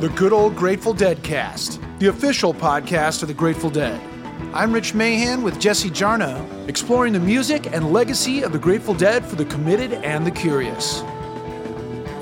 the 0.00 0.08
Good 0.10 0.32
Old 0.32 0.54
Grateful 0.54 0.94
Dead 0.94 1.20
cast, 1.24 1.80
the 1.98 2.06
official 2.06 2.54
podcast 2.54 3.22
of 3.22 3.26
the 3.26 3.34
Grateful 3.34 3.68
Dead. 3.68 4.00
I'm 4.54 4.72
Rich 4.72 4.94
Mahan 4.94 5.42
with 5.42 5.58
Jesse 5.58 5.90
Jarnow, 5.90 6.68
exploring 6.68 7.12
the 7.12 7.18
music 7.18 7.72
and 7.72 7.92
legacy 7.92 8.42
of 8.42 8.52
the 8.52 8.60
Grateful 8.60 8.94
Dead 8.94 9.24
for 9.24 9.34
the 9.34 9.44
committed 9.46 9.94
and 9.94 10.24
the 10.24 10.30
curious. 10.30 11.00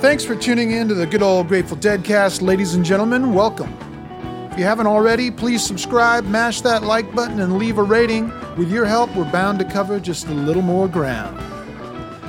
Thanks 0.00 0.25
for 0.25 0.35
tuning 0.35 0.71
in 0.71 0.89
to 0.89 0.95
the 0.95 1.04
Good 1.04 1.21
Old 1.21 1.49
Grateful 1.49 1.77
Dead 1.77 2.03
cast, 2.03 2.41
ladies 2.41 2.75
and 2.75 2.82
gentlemen. 2.82 3.35
Welcome. 3.35 3.77
If 4.50 4.58
you 4.58 4.64
haven't 4.64 4.86
already, 4.86 5.31
please 5.31 5.63
subscribe, 5.63 6.25
mash 6.25 6.63
that 6.63 6.82
like 6.82 7.14
button, 7.14 7.40
and 7.40 7.58
leave 7.58 7.77
a 7.77 7.82
rating. 7.82 8.32
With 8.57 8.72
your 8.72 8.86
help, 8.86 9.14
we're 9.14 9.31
bound 9.31 9.58
to 9.58 9.67
cover 9.67 10.00
just 10.00 10.29
a 10.29 10.32
little 10.32 10.63
more 10.63 10.89
ground. 10.89 11.39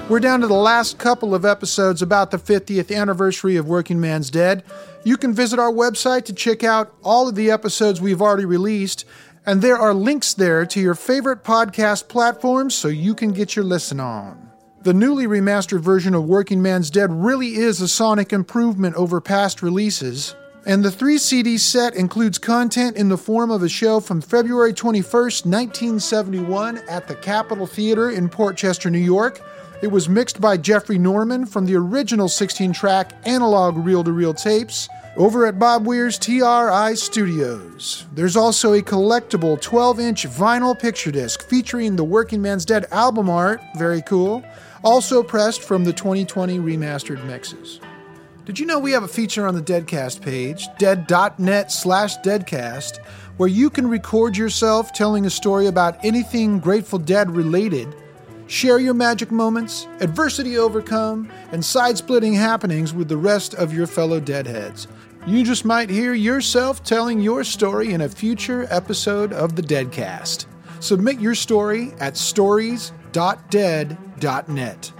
We're 0.10 0.22
down 0.22 0.40
to 0.40 0.48
the 0.48 0.54
last 0.54 1.00
couple 1.00 1.36
of 1.36 1.44
episodes 1.44 2.02
about 2.02 2.32
the 2.32 2.38
50th 2.38 2.96
anniversary 2.96 3.58
of 3.58 3.68
Working 3.68 4.00
Man's 4.00 4.32
Dead. 4.32 4.64
You 5.04 5.18
can 5.18 5.34
visit 5.34 5.60
our 5.60 5.72
website 5.72 6.24
to 6.26 6.34
check 6.34 6.64
out 6.64 6.94
all 7.04 7.28
of 7.28 7.36
the 7.36 7.52
episodes 7.52 8.00
we've 8.00 8.22
already 8.22 8.46
released, 8.46 9.04
and 9.46 9.62
there 9.62 9.78
are 9.78 9.94
links 9.94 10.34
there 10.34 10.66
to 10.66 10.80
your 10.80 10.96
favorite 10.96 11.44
podcast 11.44 12.08
platforms 12.08 12.74
so 12.74 12.88
you 12.88 13.14
can 13.14 13.34
get 13.34 13.58
your 13.58 13.66
listen 13.66 14.00
on. 14.00 14.50
The 14.84 14.94
newly 14.94 15.28
remastered 15.28 15.82
version 15.82 16.14
of 16.14 16.24
Working 16.24 16.62
Man's 16.62 16.90
Dead 16.90 17.12
really 17.12 17.56
is 17.56 17.82
a 17.82 17.88
sonic 17.90 18.32
improvement 18.32 18.96
over 18.96 19.20
past 19.20 19.62
releases. 19.62 20.36
And 20.66 20.86
the 20.86 20.92
three 20.92 21.18
CD 21.18 21.58
set 21.58 21.96
includes 21.96 22.38
content 22.38 22.96
in 22.96 23.10
the 23.10 23.18
form 23.18 23.52
of 23.52 23.62
a 23.62 23.70
show 23.70 24.00
from 24.00 24.22
February 24.22 24.72
21st, 24.72 25.46
1971, 25.46 26.78
at 26.90 27.10
the 27.10 27.16
Capitol 27.16 27.68
Theater 27.68 28.10
in 28.10 28.30
Port 28.30 28.56
Chester, 28.56 28.90
New 28.90 29.00
York, 29.00 29.42
it 29.82 29.88
was 29.88 30.10
mixed 30.10 30.42
by 30.42 30.58
Jeffrey 30.58 30.98
Norman 30.98 31.46
from 31.46 31.66
the 31.66 31.76
original 31.76 32.28
16 32.28 32.74
track 32.74 33.14
analog 33.26 33.78
reel 33.78 34.04
to 34.04 34.12
reel 34.12 34.34
tapes 34.34 34.90
over 35.16 35.46
at 35.46 35.60
Bob 35.60 35.86
Weir's 35.86 36.18
TRI 36.18 36.94
Studios. 36.96 38.06
There's 38.14 38.36
also 38.36 38.74
a 38.74 38.82
collectible 38.82 39.60
12 39.60 40.00
inch 40.00 40.28
vinyl 40.28 40.80
picture 40.80 41.12
disc 41.12 41.48
featuring 41.48 41.96
the 41.96 42.04
Working 42.04 42.42
Man's 42.42 42.66
Dead 42.66 42.86
album 42.92 43.30
art, 43.30 43.62
very 43.78 44.02
cool, 44.02 44.44
also 44.84 45.22
pressed 45.22 45.62
from 45.62 45.84
the 45.84 45.94
2020 45.94 46.60
remastered 46.60 47.24
mixes. 47.26 47.80
Did 48.46 48.58
you 48.60 48.66
know 48.66 48.80
we 48.80 48.92
have 48.92 49.04
a 49.04 49.08
feature 49.10 49.46
on 49.46 49.56
the 49.56 49.62
Deadcast 49.62 50.22
page, 50.22 50.68
dead.net 50.78 51.72
slash 51.72 52.18
deadcast, 52.20 53.04
where 53.38 53.50
you 53.50 53.70
can 53.70 53.88
record 53.88 54.38
yourself 54.38 54.94
telling 54.94 55.26
a 55.26 55.30
story 55.30 55.68
about 55.68 56.04
anything 56.04 56.60
Grateful 56.60 56.98
Dead 56.98 57.30
related? 57.30 57.94
Share 58.48 58.80
your 58.80 58.94
magic 58.94 59.30
moments, 59.30 59.88
adversity 60.00 60.58
overcome, 60.58 61.30
and 61.52 61.64
side 61.64 61.98
splitting 61.98 62.34
happenings 62.34 62.94
with 62.94 63.10
the 63.10 63.18
rest 63.18 63.54
of 63.54 63.74
your 63.74 63.88
fellow 63.88 64.22
Deadheads. 64.22 64.88
You 65.26 65.44
just 65.44 65.66
might 65.66 65.90
hear 65.90 66.14
yourself 66.14 66.82
telling 66.82 67.20
your 67.20 67.44
story 67.44 67.92
in 67.92 68.00
a 68.00 68.08
future 68.08 68.66
episode 68.70 69.34
of 69.34 69.58
the 69.58 69.62
Deadcast. 69.62 70.46
Submit 70.80 71.20
your 71.20 71.36
story 71.36 71.92
at 72.00 72.16
stories.dead.net. 72.16 74.92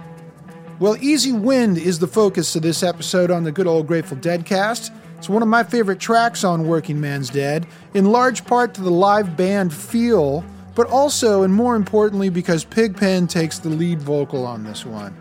Well, 0.78 0.96
Easy 1.00 1.32
Wind 1.32 1.78
is 1.78 1.98
the 1.98 2.06
focus 2.06 2.54
of 2.54 2.62
this 2.62 2.82
episode 2.82 3.30
on 3.30 3.44
the 3.44 3.52
good 3.52 3.66
old 3.66 3.86
Grateful 3.86 4.18
Deadcast. 4.18 4.90
It's 5.16 5.30
one 5.30 5.42
of 5.42 5.48
my 5.48 5.64
favorite 5.64 5.98
tracks 5.98 6.44
on 6.44 6.68
Working 6.68 7.00
Man's 7.00 7.30
Dead, 7.30 7.66
in 7.94 8.12
large 8.12 8.44
part 8.44 8.74
to 8.74 8.82
the 8.82 8.90
live 8.90 9.38
band 9.38 9.72
feel 9.72 10.44
but 10.78 10.86
also 10.90 11.42
and 11.42 11.52
more 11.52 11.74
importantly 11.74 12.28
because 12.28 12.62
Pigpen 12.62 13.26
takes 13.26 13.58
the 13.58 13.68
lead 13.68 14.00
vocal 14.00 14.46
on 14.46 14.62
this 14.62 14.86
one. 14.86 15.12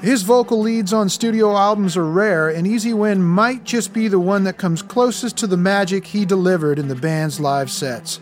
His 0.00 0.22
vocal 0.22 0.58
leads 0.58 0.94
on 0.94 1.10
studio 1.10 1.54
albums 1.54 1.98
are 1.98 2.08
rare, 2.08 2.48
and 2.48 2.66
Easy 2.66 2.94
Wind 2.94 3.22
might 3.22 3.62
just 3.62 3.92
be 3.92 4.08
the 4.08 4.18
one 4.18 4.44
that 4.44 4.56
comes 4.56 4.80
closest 4.80 5.36
to 5.36 5.46
the 5.46 5.58
magic 5.58 6.06
he 6.06 6.24
delivered 6.24 6.78
in 6.78 6.88
the 6.88 6.94
band's 6.94 7.38
live 7.38 7.70
sets. 7.70 8.20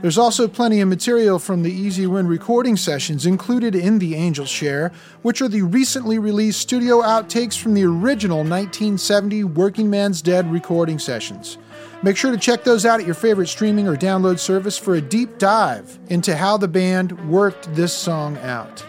There's 0.00 0.16
also 0.16 0.48
plenty 0.48 0.80
of 0.80 0.88
material 0.88 1.38
from 1.38 1.62
the 1.62 1.70
Easy 1.70 2.06
Wind 2.06 2.30
recording 2.30 2.78
sessions 2.78 3.26
included 3.26 3.74
in 3.74 3.98
the 3.98 4.14
Angel 4.14 4.46
Share, 4.46 4.92
which 5.20 5.42
are 5.42 5.48
the 5.48 5.60
recently 5.60 6.18
released 6.18 6.60
studio 6.60 7.02
outtakes 7.02 7.58
from 7.58 7.74
the 7.74 7.84
original 7.84 8.38
1970 8.38 9.44
Working 9.44 9.90
Man's 9.90 10.22
Dead 10.22 10.50
recording 10.50 10.98
sessions. 10.98 11.58
Make 12.02 12.16
sure 12.16 12.30
to 12.30 12.38
check 12.38 12.64
those 12.64 12.86
out 12.86 12.98
at 13.00 13.04
your 13.04 13.14
favorite 13.14 13.48
streaming 13.48 13.86
or 13.86 13.94
download 13.94 14.38
service 14.38 14.78
for 14.78 14.94
a 14.94 15.02
deep 15.02 15.36
dive 15.36 15.98
into 16.08 16.34
how 16.34 16.56
the 16.56 16.66
band 16.66 17.28
worked 17.28 17.74
this 17.74 17.92
song 17.92 18.38
out. 18.38 18.82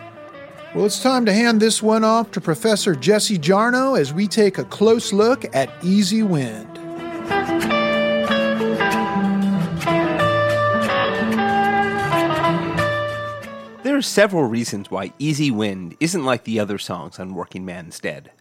Well, 0.74 0.86
it's 0.86 1.04
time 1.04 1.26
to 1.26 1.34
hand 1.34 1.60
this 1.62 1.84
one 1.84 2.06
off 2.06 2.32
to 2.32 2.40
Professor 2.40 2.96
Jesse 2.96 3.38
Jarnow 3.38 4.00
as 4.00 4.14
we 4.14 4.30
take 4.30 4.58
a 4.58 4.64
close 4.64 5.12
look 5.12 5.44
at 5.54 5.70
Easy 5.84 6.24
Wind. 6.24 6.70
There 13.84 13.98
are 13.98 14.02
several 14.02 14.46
reasons 14.46 14.90
why 14.90 15.12
Easy 15.20 15.52
Wind 15.52 15.98
isn't 16.00 16.24
like 16.24 16.46
the 16.46 16.62
other 16.62 16.78
songs 16.78 17.20
on 17.20 17.36
Working 17.36 17.66
Man's 17.66 18.00
Dead. 18.00 18.32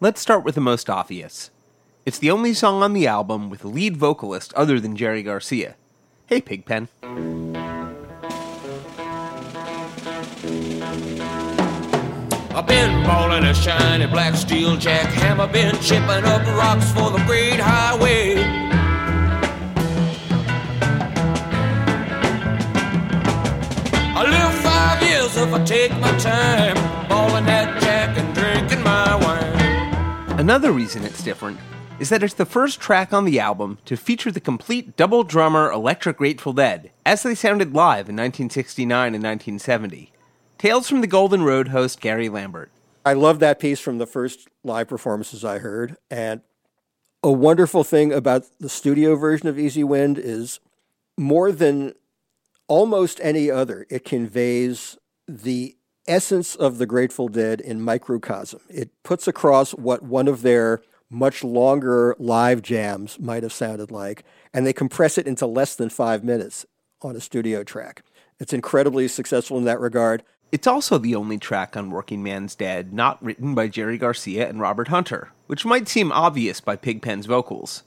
Let's 0.00 0.20
start 0.20 0.44
with 0.44 0.54
the 0.54 0.60
most 0.60 0.90
obvious. 0.90 1.50
It's 2.06 2.20
the 2.20 2.30
only 2.30 2.54
song 2.54 2.84
on 2.84 2.92
the 2.92 3.08
album 3.08 3.50
with 3.50 3.64
a 3.64 3.68
lead 3.68 3.96
vocalist 3.96 4.54
other 4.54 4.78
than 4.78 4.94
Jerry 4.94 5.24
Garcia. 5.24 5.74
Hey, 6.26 6.40
Pigpen. 6.40 6.86
I've 12.54 12.66
been 12.68 13.02
ballin' 13.02 13.44
a 13.44 13.52
shiny 13.52 14.06
black 14.06 14.36
steel 14.36 14.76
jackhammer, 14.76 15.52
been 15.52 15.74
chipping 15.80 16.24
up 16.30 16.46
rocks 16.46 16.92
for 16.92 17.10
the 17.10 17.20
great 17.26 17.58
highway. 17.58 18.36
I 24.14 24.22
live 24.30 24.54
five 24.60 25.02
years 25.02 25.36
if 25.36 25.52
I 25.52 25.64
take 25.64 25.90
my 25.98 26.16
time, 26.18 26.76
ballin' 27.08 27.46
that 27.46 27.82
jack 27.82 28.16
and 28.16 28.32
drinking 28.32 28.84
my 28.84 29.16
wine. 29.16 30.38
Another 30.38 30.70
reason 30.70 31.02
it's 31.02 31.24
different 31.24 31.58
is 31.98 32.10
that 32.10 32.22
it's 32.22 32.34
the 32.34 32.44
first 32.44 32.78
track 32.78 33.12
on 33.12 33.24
the 33.24 33.40
album 33.40 33.78
to 33.86 33.96
feature 33.96 34.30
the 34.30 34.40
complete 34.40 34.96
double 34.96 35.24
drummer 35.24 35.70
Electric 35.70 36.18
Grateful 36.18 36.52
Dead, 36.52 36.90
as 37.06 37.22
they 37.22 37.34
sounded 37.34 37.74
live 37.74 38.08
in 38.08 38.16
1969 38.16 39.14
and 39.14 39.24
1970. 39.24 40.12
Tales 40.58 40.88
from 40.88 41.00
the 41.00 41.06
Golden 41.06 41.42
Road 41.42 41.68
host 41.68 42.00
Gary 42.00 42.28
Lambert. 42.28 42.70
I 43.04 43.14
love 43.14 43.38
that 43.38 43.58
piece 43.58 43.80
from 43.80 43.98
the 43.98 44.06
first 44.06 44.48
live 44.62 44.88
performances 44.88 45.44
I 45.44 45.58
heard. 45.58 45.96
And 46.10 46.42
a 47.22 47.32
wonderful 47.32 47.82
thing 47.82 48.12
about 48.12 48.44
the 48.60 48.68
studio 48.68 49.16
version 49.16 49.48
of 49.48 49.58
Easy 49.58 49.84
Wind 49.84 50.18
is 50.18 50.60
more 51.16 51.50
than 51.50 51.94
almost 52.68 53.20
any 53.22 53.50
other, 53.50 53.86
it 53.88 54.04
conveys 54.04 54.98
the 55.26 55.76
essence 56.06 56.54
of 56.54 56.78
the 56.78 56.86
Grateful 56.86 57.28
Dead 57.28 57.60
in 57.60 57.80
microcosm. 57.80 58.60
It 58.68 58.90
puts 59.02 59.26
across 59.26 59.70
what 59.72 60.02
one 60.02 60.28
of 60.28 60.42
their 60.42 60.82
much 61.10 61.44
longer 61.44 62.16
live 62.18 62.62
jams 62.62 63.18
might 63.18 63.42
have 63.42 63.52
sounded 63.52 63.90
like, 63.90 64.24
and 64.52 64.66
they 64.66 64.72
compress 64.72 65.18
it 65.18 65.26
into 65.26 65.46
less 65.46 65.74
than 65.76 65.88
five 65.88 66.24
minutes 66.24 66.66
on 67.02 67.16
a 67.16 67.20
studio 67.20 67.62
track. 67.62 68.02
It's 68.38 68.52
incredibly 68.52 69.08
successful 69.08 69.58
in 69.58 69.64
that 69.64 69.80
regard. 69.80 70.22
It's 70.52 70.66
also 70.66 70.98
the 70.98 71.14
only 71.14 71.38
track 71.38 71.76
on 71.76 71.90
Working 71.90 72.22
Man's 72.22 72.54
Dead 72.54 72.92
not 72.92 73.22
written 73.22 73.54
by 73.54 73.68
Jerry 73.68 73.98
Garcia 73.98 74.48
and 74.48 74.60
Robert 74.60 74.88
Hunter, 74.88 75.30
which 75.46 75.64
might 75.64 75.88
seem 75.88 76.12
obvious 76.12 76.60
by 76.60 76.76
Pigpen's 76.76 77.26
vocals. 77.26 77.82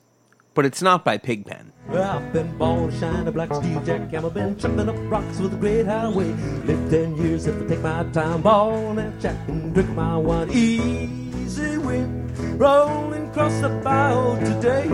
But 0.55 0.65
it's 0.65 0.81
not 0.81 1.05
by 1.05 1.17
Pigpen. 1.17 1.71
Well, 1.87 2.17
I've 2.17 2.33
been 2.33 2.57
born 2.57 2.91
to 2.91 2.99
shine 2.99 3.27
a 3.27 3.31
black 3.31 3.53
steel 3.53 3.79
jackhammer, 3.81 4.33
been 4.33 4.57
tripping 4.57 4.89
up 4.89 4.95
rocks 5.11 5.39
with 5.39 5.53
a 5.53 5.57
great 5.57 5.85
highway. 5.85 6.33
Lived 6.65 6.91
ten 6.91 7.15
years 7.15 7.47
if 7.47 7.61
I 7.61 7.65
take 7.67 7.81
my 7.81 8.03
time, 8.11 8.41
ball 8.41 8.93
that 8.95 9.19
jack 9.21 9.37
and 9.47 9.73
drink 9.73 9.89
my 9.91 10.17
wine. 10.17 11.28
Easy 11.49 11.79
wind, 11.79 12.59
rolling 12.61 13.27
across 13.27 13.59
the 13.59 13.69
bow 13.69 14.37
today. 14.37 14.85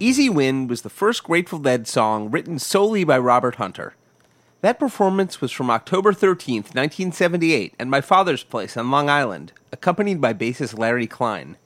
Easy 0.00 0.30
Wind 0.30 0.70
was 0.70 0.80
the 0.80 0.88
first 0.88 1.22
Grateful 1.24 1.58
Dead 1.58 1.86
song 1.86 2.30
written 2.30 2.58
solely 2.58 3.04
by 3.04 3.18
Robert 3.18 3.56
Hunter. 3.56 3.94
That 4.62 4.78
performance 4.78 5.38
was 5.38 5.52
from 5.52 5.68
October 5.68 6.14
13th, 6.14 6.74
1978, 6.74 7.74
at 7.78 7.86
my 7.88 8.00
father's 8.00 8.42
place 8.42 8.74
on 8.74 8.90
Long 8.90 9.10
Island, 9.10 9.52
accompanied 9.70 10.18
by 10.18 10.32
bassist 10.32 10.78
Larry 10.78 11.06
Klein. 11.06 11.58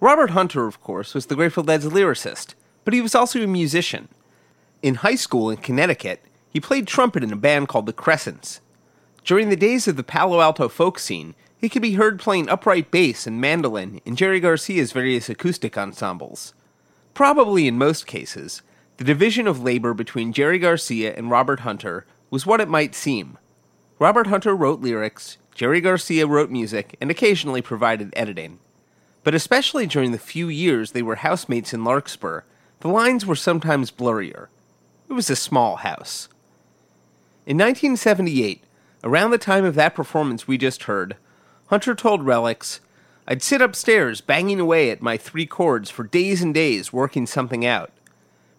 Robert 0.00 0.30
Hunter, 0.30 0.66
of 0.66 0.80
course, 0.80 1.14
was 1.14 1.26
the 1.26 1.36
Grateful 1.36 1.62
Dead's 1.62 1.86
lyricist, 1.86 2.54
but 2.84 2.92
he 2.92 3.00
was 3.00 3.14
also 3.14 3.40
a 3.40 3.46
musician. 3.46 4.08
In 4.82 4.96
high 4.96 5.14
school 5.14 5.50
in 5.50 5.58
Connecticut, 5.58 6.20
he 6.50 6.58
played 6.58 6.88
trumpet 6.88 7.22
in 7.22 7.32
a 7.32 7.36
band 7.36 7.68
called 7.68 7.86
the 7.86 7.92
Crescents. 7.92 8.60
During 9.24 9.50
the 9.50 9.56
days 9.56 9.86
of 9.86 9.94
the 9.94 10.02
Palo 10.02 10.40
Alto 10.40 10.68
folk 10.68 10.98
scene, 10.98 11.36
he 11.58 11.68
could 11.68 11.82
be 11.82 11.94
heard 11.94 12.18
playing 12.20 12.48
upright 12.48 12.90
bass 12.90 13.26
and 13.26 13.40
mandolin 13.40 14.00
in 14.04 14.16
Jerry 14.16 14.40
Garcia's 14.40 14.92
various 14.92 15.28
acoustic 15.28 15.76
ensembles. 15.78 16.52
Probably 17.14 17.66
in 17.66 17.78
most 17.78 18.06
cases, 18.06 18.62
the 18.98 19.04
division 19.04 19.46
of 19.46 19.62
labor 19.62 19.94
between 19.94 20.32
Jerry 20.32 20.58
Garcia 20.58 21.14
and 21.16 21.30
Robert 21.30 21.60
Hunter 21.60 22.06
was 22.30 22.46
what 22.46 22.60
it 22.60 22.68
might 22.68 22.94
seem. 22.94 23.38
Robert 23.98 24.26
Hunter 24.26 24.54
wrote 24.54 24.80
lyrics, 24.80 25.38
Jerry 25.54 25.80
Garcia 25.80 26.26
wrote 26.26 26.50
music, 26.50 26.96
and 27.00 27.10
occasionally 27.10 27.62
provided 27.62 28.12
editing. 28.14 28.58
but 29.26 29.34
especially 29.34 29.88
during 29.88 30.12
the 30.12 30.18
few 30.18 30.48
years 30.48 30.92
they 30.92 31.02
were 31.02 31.16
housemates 31.16 31.74
in 31.74 31.82
Larkspur, 31.82 32.42
the 32.78 32.86
lines 32.86 33.26
were 33.26 33.34
sometimes 33.34 33.90
blurrier. 33.90 34.46
It 35.10 35.14
was 35.14 35.28
a 35.28 35.34
small 35.34 35.76
house. 35.76 36.28
In 37.44 37.56
1978, 37.58 38.62
around 39.02 39.32
the 39.32 39.38
time 39.38 39.64
of 39.64 39.74
that 39.74 39.96
performance 39.96 40.46
we 40.46 40.56
just 40.56 40.84
heard, 40.84 41.16
Hunter 41.66 41.94
told 41.94 42.22
Relix, 42.22 42.80
I'd 43.26 43.42
sit 43.42 43.60
upstairs 43.60 44.20
banging 44.20 44.60
away 44.60 44.90
at 44.90 45.02
my 45.02 45.16
three 45.16 45.46
chords 45.46 45.90
for 45.90 46.04
days 46.04 46.40
and 46.40 46.54
days 46.54 46.92
working 46.92 47.26
something 47.26 47.66
out. 47.66 47.90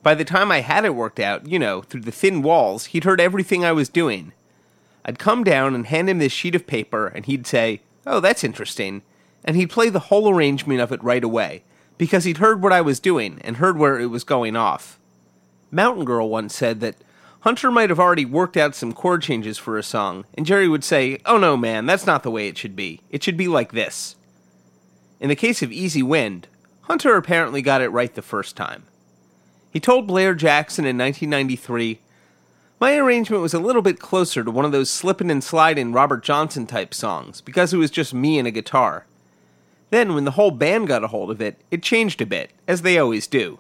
By 0.04 0.13
the 0.13 0.25
time 0.25 0.51
I 0.51 0.59
had 0.59 0.83
it 0.86 0.95
worked 0.95 1.19
out, 1.19 1.48
you 1.48 1.57
know, 1.57 1.81
through 1.81 2.01
the 2.01 2.12
thin 2.12 2.42
walls, 2.42 2.88
he'd 2.88 3.06
heard 3.06 3.21
everything 3.21 3.63
I 3.63 3.71
was 3.71 3.89
doing. 3.89 4.33
I'd 5.06 5.19
come 5.19 5.45
down 5.45 5.74
and 5.74 5.88
hand 5.88 6.09
him 6.09 6.19
this 6.19 6.33
sheet 6.33 6.56
of 6.56 6.68
paper, 6.68 7.07
and 7.07 7.25
he'd 7.25 7.48
say, 7.48 7.81
Oh, 8.06 8.19
that's 8.19 8.44
interesting. 8.44 9.04
And 9.44 9.56
he'd 9.56 9.69
play 9.69 9.89
the 9.89 10.00
whole 10.00 10.30
arrangement 10.30 10.81
of 10.81 10.92
it 10.92 11.03
right 11.03 11.24
away, 11.24 11.63
because 11.98 12.25
he'd 12.25 12.38
heard 12.38 12.62
what 12.62 12.74
I 12.74 12.81
was 12.81 13.00
doing 13.00 13.39
and 13.44 13.57
heard 13.57 13.77
where 13.77 14.00
it 14.00 14.07
was 14.07 14.24
going 14.25 14.56
off. 14.57 15.00
Mountain 15.71 16.06
Girl 16.06 16.30
once 16.30 16.56
said 16.56 16.81
that 16.81 16.95
Hunter 17.42 17.72
might 17.72 17.89
have 17.89 18.00
already 18.00 18.25
worked 18.25 18.57
out 18.57 18.75
some 18.75 18.94
chord 18.94 19.22
changes 19.22 19.57
for 19.57 19.78
a 19.78 19.84
song, 19.84 20.25
and 20.34 20.45
Jerry 20.45 20.68
would 20.68 20.84
say, 20.84 21.19
Oh 21.25 21.38
no, 21.38 21.56
man, 21.56 21.86
that's 21.86 22.06
not 22.06 22.24
the 22.24 22.31
way 22.31 22.48
it 22.48 22.57
should 22.57 22.75
be. 22.75 23.01
It 23.10 23.24
should 23.24 23.38
be 23.38 23.48
like 23.48 23.72
this. 23.72 24.16
In 25.19 25.30
the 25.30 25.36
case 25.36 25.62
of 25.62 25.72
Easy 25.72 26.04
Wind, 26.04 26.48
Hunter 26.81 27.16
apparently 27.16 27.62
got 27.62 27.81
it 27.81 27.89
right 27.89 28.13
the 28.13 28.22
first 28.22 28.56
time. 28.56 28.84
He 29.72 29.80
told 29.80 30.07
Blair 30.07 30.34
Jackson 30.34 30.86
in 30.86 30.98
1993 30.98 32.00
my 32.80 32.95
arrangement 32.95 33.42
was 33.42 33.56
a 33.56 33.60
little 33.60 33.81
bit 33.81 34.00
closer 34.00 34.44
to 34.44 34.51
one 34.51 34.63
of 34.63 34.72
those 34.72 34.92
slippin' 34.92 35.31
and 35.31 35.44
slidin' 35.44 35.94
Robert 35.94 36.24
Johnson 36.24 36.68
type 36.68 36.94
songs, 36.94 37.42
because 37.42 37.74
it 37.74 37.78
was 37.78 37.89
just 37.89 38.13
me 38.13 38.38
and 38.38 38.48
a 38.48 38.51
guitar. 38.51 39.07
Then, 39.89 40.13
when 40.13 40.25
the 40.25 40.31
whole 40.31 40.51
band 40.51 40.88
got 40.88 41.04
a 41.04 41.07
hold 41.07 41.31
of 41.31 41.42
it, 41.42 41.60
it 41.72 41.81
changed 41.81 42.22
a 42.22 42.25
bit, 42.25 42.51
as 42.68 42.84
they 42.84 43.00
always 43.00 43.25
do. 43.25 43.57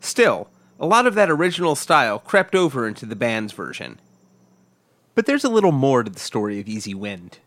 Still, 0.00 0.48
a 0.82 0.86
lot 0.86 1.06
of 1.06 1.14
that 1.14 1.30
original 1.30 1.76
style 1.76 2.18
crept 2.18 2.56
over 2.56 2.88
into 2.88 3.06
the 3.06 3.14
band's 3.14 3.52
version. 3.52 4.00
But 5.14 5.26
there's 5.26 5.44
a 5.44 5.48
little 5.48 5.70
more 5.70 6.02
to 6.02 6.10
the 6.10 6.18
story 6.18 6.58
of 6.58 6.68
Easy 6.68 6.92
Wind. 6.92 7.38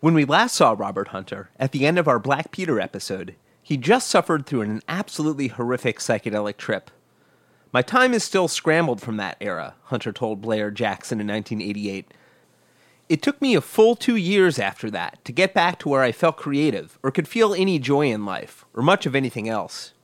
When 0.00 0.12
we 0.12 0.26
last 0.26 0.54
saw 0.54 0.74
Robert 0.76 1.08
Hunter, 1.08 1.48
at 1.58 1.72
the 1.72 1.86
end 1.86 1.98
of 1.98 2.06
our 2.06 2.18
Black 2.18 2.50
Peter 2.50 2.78
episode, 2.78 3.34
he 3.62 3.78
just 3.78 4.08
suffered 4.08 4.44
through 4.44 4.60
an 4.60 4.82
absolutely 4.90 5.48
horrific 5.48 6.00
psychedelic 6.00 6.58
trip. 6.58 6.90
My 7.72 7.80
time 7.80 8.12
is 8.12 8.22
still 8.22 8.46
scrambled 8.46 9.00
from 9.00 9.16
that 9.16 9.38
era, 9.40 9.74
Hunter 9.84 10.12
told 10.12 10.42
Blair 10.42 10.70
Jackson 10.70 11.18
in 11.18 11.28
1988. 11.28 12.12
It 13.08 13.22
took 13.22 13.40
me 13.40 13.54
a 13.54 13.62
full 13.62 13.96
two 13.96 14.16
years 14.16 14.58
after 14.58 14.90
that 14.90 15.24
to 15.24 15.32
get 15.32 15.54
back 15.54 15.78
to 15.78 15.88
where 15.88 16.02
I 16.02 16.12
felt 16.12 16.36
creative 16.36 16.98
or 17.02 17.10
could 17.10 17.26
feel 17.26 17.54
any 17.54 17.78
joy 17.78 18.10
in 18.10 18.26
life, 18.26 18.66
or 18.74 18.82
much 18.82 19.06
of 19.06 19.16
anything 19.16 19.48
else. 19.48 19.94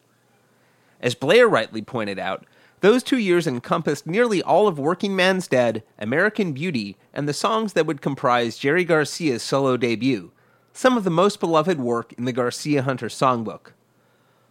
As 1.02 1.14
Blair 1.14 1.46
rightly 1.46 1.82
pointed 1.82 2.18
out, 2.18 2.46
those 2.82 3.04
two 3.04 3.16
years 3.16 3.46
encompassed 3.46 4.08
nearly 4.08 4.42
all 4.42 4.66
of 4.66 4.76
Working 4.76 5.14
Man's 5.14 5.46
Dead, 5.46 5.84
American 6.00 6.52
Beauty, 6.52 6.96
and 7.14 7.28
the 7.28 7.32
songs 7.32 7.72
that 7.72 7.86
would 7.86 8.02
comprise 8.02 8.58
Jerry 8.58 8.84
Garcia's 8.84 9.42
solo 9.44 9.76
debut, 9.76 10.32
some 10.72 10.96
of 10.96 11.04
the 11.04 11.10
most 11.10 11.38
beloved 11.38 11.78
work 11.78 12.12
in 12.14 12.24
the 12.24 12.32
Garcia 12.32 12.82
Hunter 12.82 13.06
songbook. 13.06 13.72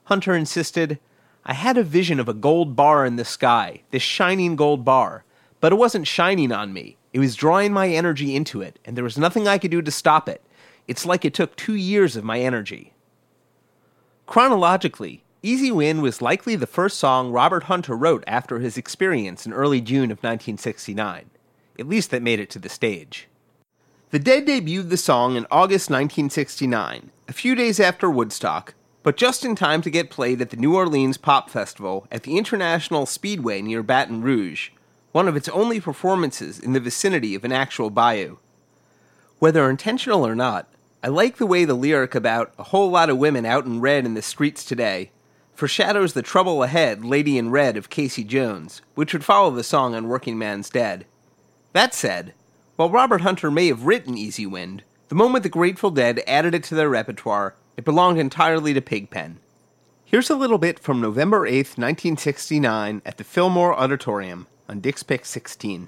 Hunter 0.06 0.34
insisted, 0.34 0.98
I 1.44 1.54
had 1.54 1.78
a 1.78 1.84
vision 1.84 2.22
of 2.22 2.30
a 2.30 2.34
gold 2.34 2.74
bar 2.74 3.06
in 3.06 3.18
the 3.18 3.26
sky, 3.26 3.82
this 3.92 4.02
shining 4.02 4.56
gold 4.56 4.86
bar, 4.86 5.26
but 5.60 5.74
it 5.74 5.78
wasn't 5.78 6.08
shining 6.08 6.54
on 6.54 6.72
me. 6.72 6.96
It 7.12 7.20
was 7.20 7.36
drawing 7.36 7.74
my 7.74 7.90
energy 7.90 8.34
into 8.34 8.62
it, 8.62 8.80
and 8.86 8.96
there 8.96 9.04
was 9.04 9.18
nothing 9.18 9.46
I 9.46 9.58
could 9.58 9.72
do 9.72 9.82
to 9.82 9.92
stop 9.92 10.30
it. 10.30 10.42
It's 10.88 11.06
like 11.06 11.26
it 11.26 11.34
took 11.34 11.58
two 11.58 11.76
years 11.76 12.16
of 12.16 12.24
my 12.24 12.40
energy. 12.40 12.94
Chronologically, 14.26 15.26
Easy 15.44 15.72
Wind 15.72 16.04
was 16.04 16.22
likely 16.22 16.56
the 16.56 16.68
first 16.68 17.00
song 17.00 17.32
Robert 17.32 17.64
Hunter 17.64 17.96
wrote 17.98 18.24
after 18.28 18.60
his 18.60 18.78
experience 18.78 19.44
in 19.44 19.54
early 19.54 19.82
June 19.82 20.12
of 20.12 20.20
1969, 20.20 21.32
at 21.80 21.88
least 21.88 22.12
that 22.12 22.22
made 22.22 22.40
it 22.40 22.52
to 22.52 22.60
the 22.60 22.70
stage. 22.70 23.28
The 24.12 24.20
Dead 24.20 24.46
debuted 24.46 24.90
the 24.90 24.98
song 24.98 25.36
in 25.36 25.48
August 25.50 25.90
1969, 25.90 27.10
a 27.28 27.34
few 27.34 27.56
days 27.56 27.80
after 27.80 28.08
Woodstock, 28.08 28.76
but 29.02 29.18
just 29.18 29.44
in 29.44 29.56
time 29.56 29.82
to 29.82 29.90
get 29.90 30.12
played 30.12 30.42
at 30.42 30.52
the 30.52 30.58
New 30.58 30.76
Orleans 30.76 31.18
Pop 31.18 31.50
Festival 31.50 32.06
at 32.12 32.22
the 32.22 32.38
International 32.38 33.08
Speedway 33.08 33.64
near 33.64 33.82
Baton 33.82 34.22
Rouge, 34.22 34.70
one 35.12 35.28
of 35.28 35.36
its 35.36 35.50
only 35.50 35.80
performances 35.80 36.60
in 36.60 36.74
the 36.74 36.80
vicinity 36.80 37.34
of 37.34 37.44
an 37.44 37.52
actual 37.52 37.90
bayou. 37.90 38.38
Whether 39.40 39.68
intentional 39.68 40.28
or 40.28 40.36
not, 40.36 40.72
I 41.02 41.08
like 41.08 41.38
the 41.38 41.48
way 41.48 41.66
the 41.66 41.74
lyric 41.74 42.14
about 42.14 42.54
a 42.60 42.64
whole 42.66 42.92
lot 42.92 43.10
of 43.10 43.18
women 43.18 43.44
out 43.44 43.66
in 43.66 43.82
red 43.82 44.06
in 44.06 44.14
the 44.14 44.22
streets 44.22 44.64
today 44.64 45.10
foreshadows 45.62 46.14
the 46.14 46.24
trouble 46.24 46.64
ahead, 46.64 47.06
Lady 47.06 47.38
in 47.38 47.52
Red 47.52 47.78
of 47.78 47.92
Casey 47.92 48.24
Jones, 48.24 48.82
which 48.96 49.14
would 49.14 49.24
follow 49.24 49.52
the 49.52 49.64
song 49.64 49.94
on 49.94 50.08
Working 50.08 50.36
Man's 50.36 50.72
Dead. 50.72 51.06
That 51.74 51.94
said, 51.94 52.34
while 52.78 52.90
Robert 52.90 53.22
Hunter 53.22 53.52
may 53.52 53.68
have 53.68 53.86
written 53.86 54.18
Easy 54.18 54.48
Wind, 54.48 54.82
the 55.10 55.14
moment 55.14 55.44
the 55.44 55.50
Grateful 55.50 55.92
Dead 55.92 56.24
added 56.26 56.56
it 56.56 56.64
to 56.64 56.74
their 56.74 56.90
repertoire, 56.90 57.54
it 57.78 57.86
belonged 57.86 58.18
entirely 58.18 58.74
to 58.74 58.82
Pigpen. 58.82 59.38
Here's 60.04 60.32
a 60.32 60.36
little 60.36 60.58
bit 60.58 60.80
from 60.80 61.00
November 61.00 61.46
8, 61.46 61.78
1969, 61.78 63.04
at 63.06 63.20
the 63.20 63.24
Fillmore 63.24 63.80
Auditorium 63.80 64.48
on 64.68 64.80
Dick's 64.80 65.04
Pick 65.04 65.28
16. 65.28 65.88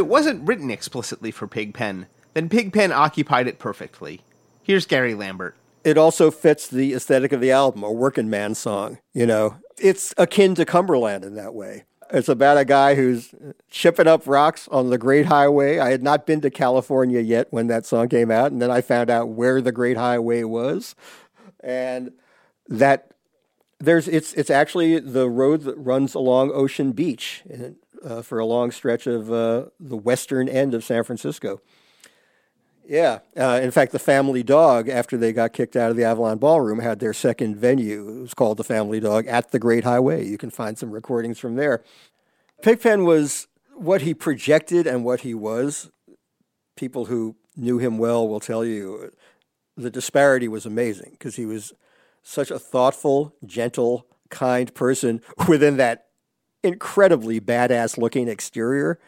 it 0.00 0.06
wasn't 0.06 0.48
written 0.48 0.70
explicitly 0.70 1.30
for 1.30 1.46
Pigpen, 1.46 2.06
then 2.32 2.48
Pigpen 2.48 2.90
occupied 2.90 3.46
it 3.46 3.58
perfectly. 3.58 4.22
Here's 4.62 4.86
Gary 4.86 5.14
Lambert. 5.14 5.54
It 5.84 5.98
also 5.98 6.30
fits 6.30 6.66
the 6.66 6.94
aesthetic 6.94 7.32
of 7.32 7.42
the 7.42 7.50
album, 7.50 7.82
a 7.82 7.92
working 7.92 8.30
man 8.30 8.54
song. 8.54 8.98
You 9.12 9.26
know, 9.26 9.56
it's 9.78 10.14
akin 10.16 10.54
to 10.54 10.64
Cumberland 10.64 11.22
in 11.22 11.34
that 11.34 11.52
way. 11.52 11.84
It's 12.10 12.30
about 12.30 12.56
a 12.56 12.64
guy 12.64 12.94
who's 12.94 13.34
chipping 13.68 14.06
up 14.06 14.26
rocks 14.26 14.68
on 14.68 14.88
the 14.88 14.96
Great 14.96 15.26
Highway. 15.26 15.78
I 15.78 15.90
had 15.90 16.02
not 16.02 16.26
been 16.26 16.40
to 16.40 16.50
California 16.50 17.20
yet 17.20 17.48
when 17.50 17.66
that 17.66 17.84
song 17.84 18.08
came 18.08 18.30
out, 18.30 18.52
and 18.52 18.60
then 18.60 18.70
I 18.70 18.80
found 18.80 19.10
out 19.10 19.28
where 19.28 19.60
the 19.60 19.70
Great 19.70 19.98
Highway 19.98 20.44
was, 20.44 20.94
and 21.62 22.12
that 22.68 23.12
there's 23.78 24.08
it's 24.08 24.32
it's 24.32 24.50
actually 24.50 24.98
the 24.98 25.28
road 25.28 25.62
that 25.62 25.76
runs 25.76 26.14
along 26.14 26.52
Ocean 26.52 26.92
Beach 26.92 27.42
and, 27.50 27.76
uh, 28.04 28.22
for 28.22 28.38
a 28.38 28.46
long 28.46 28.70
stretch 28.70 29.06
of 29.06 29.32
uh, 29.32 29.66
the 29.78 29.96
western 29.96 30.48
end 30.48 30.74
of 30.74 30.84
San 30.84 31.04
Francisco. 31.04 31.60
Yeah. 32.90 33.20
Uh, 33.36 33.60
in 33.62 33.70
fact, 33.70 33.92
the 33.92 34.00
Family 34.00 34.42
Dog, 34.42 34.88
after 34.88 35.16
they 35.16 35.32
got 35.32 35.52
kicked 35.52 35.76
out 35.76 35.90
of 35.90 35.96
the 35.96 36.02
Avalon 36.02 36.38
Ballroom, 36.38 36.80
had 36.80 36.98
their 36.98 37.12
second 37.12 37.56
venue. 37.56 38.08
It 38.08 38.20
was 38.22 38.34
called 38.34 38.56
the 38.56 38.64
Family 38.64 38.98
Dog 38.98 39.26
at 39.28 39.52
the 39.52 39.60
Great 39.60 39.84
Highway. 39.84 40.26
You 40.26 40.36
can 40.36 40.50
find 40.50 40.76
some 40.76 40.90
recordings 40.90 41.38
from 41.38 41.54
there. 41.54 41.84
Pigpen 42.62 43.04
was 43.04 43.46
what 43.76 44.02
he 44.02 44.12
projected 44.12 44.86
and 44.88 45.04
what 45.04 45.20
he 45.20 45.34
was. 45.34 45.90
People 46.76 47.04
who 47.04 47.36
knew 47.56 47.78
him 47.78 47.96
well 47.96 48.26
will 48.26 48.40
tell 48.40 48.64
you 48.64 49.12
the 49.76 49.90
disparity 49.90 50.48
was 50.48 50.66
amazing 50.66 51.10
because 51.12 51.36
he 51.36 51.46
was 51.46 51.72
such 52.22 52.50
a 52.50 52.58
thoughtful, 52.58 53.34
gentle, 53.44 54.06
kind 54.30 54.74
person 54.74 55.20
within 55.48 55.76
that 55.76 56.06
incredibly 56.62 57.40
badass 57.40 57.98
looking 57.98 58.28
exterior. 58.28 58.98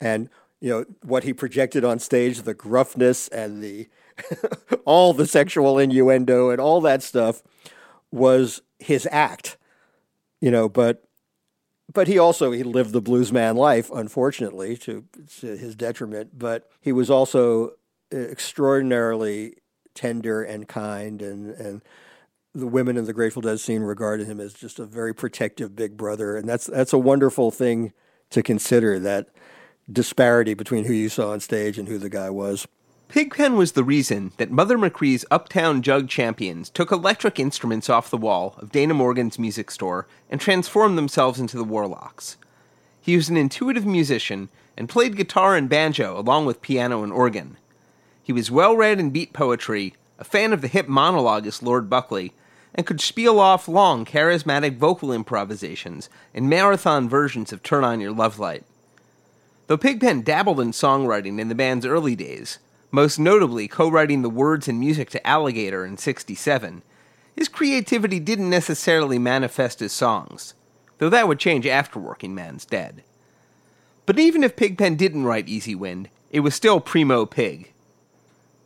And 0.00 0.28
you 0.60 0.70
know 0.70 0.84
what 1.02 1.24
he 1.24 1.32
projected 1.32 1.84
on 1.84 1.98
stage 1.98 2.42
the 2.42 2.54
gruffness 2.54 3.28
and 3.28 3.62
the 3.62 3.88
all 4.84 5.12
the 5.12 5.26
sexual 5.26 5.78
innuendo 5.78 6.50
and 6.50 6.60
all 6.60 6.80
that 6.80 7.02
stuff 7.02 7.42
was 8.10 8.62
his 8.78 9.06
act 9.10 9.56
you 10.40 10.50
know 10.50 10.68
but 10.68 11.04
but 11.92 12.08
he 12.08 12.18
also 12.18 12.50
he 12.50 12.62
lived 12.62 12.92
the 12.92 13.02
bluesman 13.02 13.54
life 13.54 13.90
unfortunately 13.92 14.76
to, 14.76 15.04
to 15.40 15.56
his 15.56 15.74
detriment 15.76 16.36
but 16.36 16.68
he 16.80 16.92
was 16.92 17.10
also 17.10 17.68
uh, 18.12 18.18
extraordinarily 18.18 19.54
tender 19.94 20.42
and 20.42 20.68
kind 20.68 21.22
and 21.22 21.50
and 21.50 21.82
the 22.58 22.66
women 22.66 22.96
in 22.96 23.04
the 23.04 23.12
Grateful 23.12 23.42
Dead 23.42 23.60
scene 23.60 23.82
regarded 23.82 24.26
him 24.26 24.40
as 24.40 24.52
just 24.52 24.78
a 24.78 24.84
very 24.84 25.14
protective 25.14 25.74
big 25.76 25.96
brother 25.96 26.36
and 26.36 26.48
that's 26.48 26.66
that's 26.66 26.92
a 26.92 26.98
wonderful 26.98 27.50
thing 27.50 27.92
to 28.30 28.42
consider 28.42 28.98
that 28.98 29.28
disparity 29.90 30.54
between 30.54 30.84
who 30.84 30.92
you 30.92 31.08
saw 31.08 31.30
on 31.32 31.40
stage 31.40 31.78
and 31.78 31.88
who 31.88 31.98
the 31.98 32.10
guy 32.10 32.30
was. 32.30 32.66
Pigpen 33.08 33.56
was 33.56 33.72
the 33.72 33.84
reason 33.84 34.32
that 34.36 34.50
Mother 34.50 34.76
McCree's 34.76 35.24
Uptown 35.30 35.80
Jug 35.80 36.10
Champions 36.10 36.68
took 36.68 36.92
electric 36.92 37.40
instruments 37.40 37.88
off 37.88 38.10
the 38.10 38.18
wall 38.18 38.54
of 38.58 38.70
Dana 38.70 38.92
Morgan's 38.92 39.38
music 39.38 39.70
store 39.70 40.06
and 40.28 40.38
transformed 40.38 40.98
themselves 40.98 41.40
into 41.40 41.56
the 41.56 41.64
Warlocks. 41.64 42.36
He 43.00 43.16
was 43.16 43.30
an 43.30 43.38
intuitive 43.38 43.86
musician 43.86 44.50
and 44.76 44.90
played 44.90 45.16
guitar 45.16 45.56
and 45.56 45.70
banjo 45.70 46.18
along 46.20 46.44
with 46.44 46.60
piano 46.60 47.02
and 47.02 47.10
organ. 47.10 47.56
He 48.22 48.32
was 48.34 48.50
well 48.50 48.76
read 48.76 49.00
in 49.00 49.08
beat 49.08 49.32
poetry, 49.32 49.94
a 50.18 50.24
fan 50.24 50.52
of 50.52 50.60
the 50.60 50.68
hip 50.68 50.86
monologuist 50.86 51.62
Lord 51.62 51.88
Buckley, 51.88 52.34
and 52.78 52.86
could 52.86 53.00
spiel 53.00 53.40
off 53.40 53.66
long, 53.66 54.04
charismatic 54.04 54.76
vocal 54.76 55.12
improvisations 55.12 56.08
and 56.32 56.48
marathon 56.48 57.08
versions 57.08 57.52
of 57.52 57.60
Turn 57.60 57.82
On 57.82 58.00
Your 58.00 58.12
Love 58.12 58.38
Light. 58.38 58.62
Though 59.66 59.76
Pigpen 59.76 60.22
dabbled 60.22 60.60
in 60.60 60.70
songwriting 60.70 61.40
in 61.40 61.48
the 61.48 61.56
band's 61.56 61.84
early 61.84 62.14
days, 62.14 62.60
most 62.92 63.18
notably 63.18 63.66
co 63.66 63.90
writing 63.90 64.22
the 64.22 64.30
words 64.30 64.68
and 64.68 64.78
music 64.78 65.10
to 65.10 65.26
Alligator 65.26 65.84
in 65.84 65.96
67, 65.96 66.82
his 67.34 67.48
creativity 67.48 68.20
didn't 68.20 68.48
necessarily 68.48 69.18
manifest 69.18 69.82
as 69.82 69.92
songs, 69.92 70.54
though 70.98 71.10
that 71.10 71.26
would 71.26 71.40
change 71.40 71.66
after 71.66 71.98
Working 71.98 72.32
Man's 72.32 72.64
Dead. 72.64 73.02
But 74.06 74.20
even 74.20 74.44
if 74.44 74.54
Pigpen 74.54 74.94
didn't 74.94 75.24
write 75.24 75.48
Easy 75.48 75.74
Wind, 75.74 76.10
it 76.30 76.40
was 76.40 76.54
still 76.54 76.78
Primo 76.78 77.26
Pig. 77.26 77.72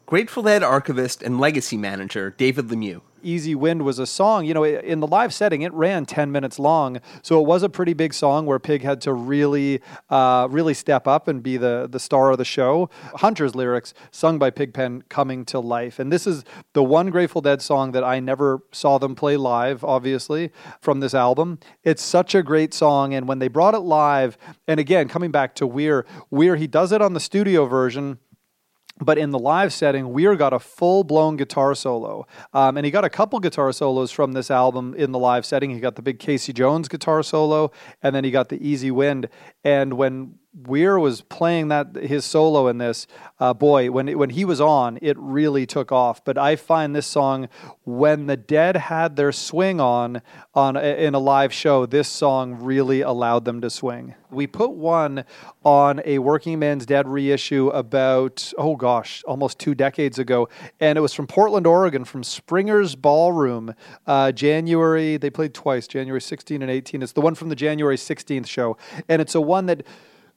Grateful 0.04 0.42
Dead 0.42 0.62
archivist 0.62 1.22
and 1.22 1.40
legacy 1.40 1.78
manager 1.78 2.28
David 2.36 2.68
Lemieux 2.68 3.00
Easy 3.22 3.54
Wind 3.54 3.82
was 3.82 3.98
a 3.98 4.06
song, 4.06 4.44
you 4.44 4.54
know, 4.54 4.64
in 4.64 5.00
the 5.00 5.06
live 5.06 5.32
setting, 5.32 5.62
it 5.62 5.72
ran 5.72 6.06
10 6.06 6.30
minutes 6.32 6.58
long. 6.58 7.00
So 7.22 7.40
it 7.40 7.46
was 7.46 7.62
a 7.62 7.68
pretty 7.68 7.92
big 7.92 8.14
song 8.14 8.46
where 8.46 8.58
Pig 8.58 8.82
had 8.82 9.00
to 9.02 9.12
really, 9.12 9.80
uh, 10.10 10.48
really 10.50 10.74
step 10.74 11.06
up 11.06 11.28
and 11.28 11.42
be 11.42 11.56
the, 11.56 11.88
the 11.90 11.98
star 11.98 12.30
of 12.30 12.38
the 12.38 12.44
show. 12.44 12.90
Hunter's 13.16 13.54
lyrics, 13.54 13.94
sung 14.10 14.38
by 14.38 14.50
Pigpen, 14.50 15.04
coming 15.08 15.44
to 15.46 15.60
life. 15.60 15.98
And 15.98 16.12
this 16.12 16.26
is 16.26 16.44
the 16.72 16.82
one 16.82 17.10
Grateful 17.10 17.40
Dead 17.40 17.62
song 17.62 17.92
that 17.92 18.04
I 18.04 18.20
never 18.20 18.62
saw 18.72 18.98
them 18.98 19.14
play 19.14 19.36
live, 19.36 19.84
obviously, 19.84 20.50
from 20.80 21.00
this 21.00 21.14
album. 21.14 21.58
It's 21.84 22.02
such 22.02 22.34
a 22.34 22.42
great 22.42 22.74
song. 22.74 23.14
And 23.14 23.28
when 23.28 23.38
they 23.38 23.48
brought 23.48 23.74
it 23.74 23.80
live, 23.80 24.36
and 24.66 24.78
again, 24.78 25.08
coming 25.08 25.30
back 25.30 25.54
to 25.56 25.66
Weir, 25.66 26.06
Weir, 26.30 26.56
he 26.56 26.66
does 26.66 26.92
it 26.92 27.02
on 27.02 27.14
the 27.14 27.20
studio 27.20 27.66
version 27.66 28.18
but 29.00 29.18
in 29.18 29.30
the 29.30 29.38
live 29.38 29.72
setting, 29.72 30.12
Weir 30.12 30.36
got 30.36 30.52
a 30.52 30.58
full 30.58 31.04
blown 31.04 31.36
guitar 31.36 31.74
solo. 31.74 32.26
Um, 32.52 32.76
and 32.76 32.84
he 32.84 32.90
got 32.90 33.04
a 33.04 33.10
couple 33.10 33.38
guitar 33.40 33.72
solos 33.72 34.10
from 34.10 34.32
this 34.32 34.50
album 34.50 34.94
in 34.94 35.12
the 35.12 35.18
live 35.18 35.44
setting. 35.44 35.70
He 35.70 35.80
got 35.80 35.96
the 35.96 36.02
big 36.02 36.18
Casey 36.18 36.52
Jones 36.52 36.88
guitar 36.88 37.22
solo, 37.22 37.72
and 38.02 38.14
then 38.14 38.24
he 38.24 38.30
got 38.30 38.48
the 38.48 38.66
Easy 38.66 38.90
Wind. 38.90 39.28
And 39.64 39.94
when 39.94 40.38
Weir 40.54 40.98
was 40.98 41.22
playing 41.22 41.68
that 41.68 41.94
his 41.94 42.26
solo 42.26 42.68
in 42.68 42.76
this. 42.76 43.06
Uh, 43.40 43.54
boy, 43.54 43.90
when 43.90 44.06
when 44.18 44.30
he 44.30 44.44
was 44.44 44.60
on, 44.60 44.98
it 45.00 45.16
really 45.18 45.64
took 45.64 45.90
off. 45.90 46.22
But 46.22 46.36
I 46.36 46.56
find 46.56 46.94
this 46.94 47.06
song, 47.06 47.48
when 47.84 48.26
the 48.26 48.36
Dead 48.36 48.76
had 48.76 49.16
their 49.16 49.32
swing 49.32 49.80
on 49.80 50.20
on 50.54 50.76
in 50.76 51.14
a 51.14 51.18
live 51.18 51.54
show, 51.54 51.86
this 51.86 52.06
song 52.06 52.58
really 52.60 53.00
allowed 53.00 53.46
them 53.46 53.62
to 53.62 53.70
swing. 53.70 54.14
We 54.30 54.46
put 54.46 54.72
one 54.72 55.24
on 55.64 56.02
a 56.04 56.18
Working 56.18 56.58
Man's 56.58 56.84
Dead 56.84 57.08
reissue 57.08 57.68
about 57.68 58.52
oh 58.58 58.76
gosh, 58.76 59.24
almost 59.26 59.58
two 59.58 59.74
decades 59.74 60.18
ago, 60.18 60.50
and 60.80 60.98
it 60.98 61.00
was 61.00 61.14
from 61.14 61.26
Portland, 61.26 61.66
Oregon, 61.66 62.04
from 62.04 62.22
Springer's 62.22 62.94
Ballroom, 62.94 63.74
uh, 64.06 64.32
January. 64.32 65.16
They 65.16 65.30
played 65.30 65.54
twice, 65.54 65.86
January 65.86 66.20
16 66.20 66.60
and 66.60 66.70
18. 66.70 67.02
It's 67.02 67.12
the 67.12 67.22
one 67.22 67.34
from 67.34 67.48
the 67.48 67.56
January 67.56 67.96
16th 67.96 68.46
show, 68.46 68.76
and 69.08 69.22
it's 69.22 69.34
a 69.34 69.40
one 69.40 69.64
that 69.64 69.86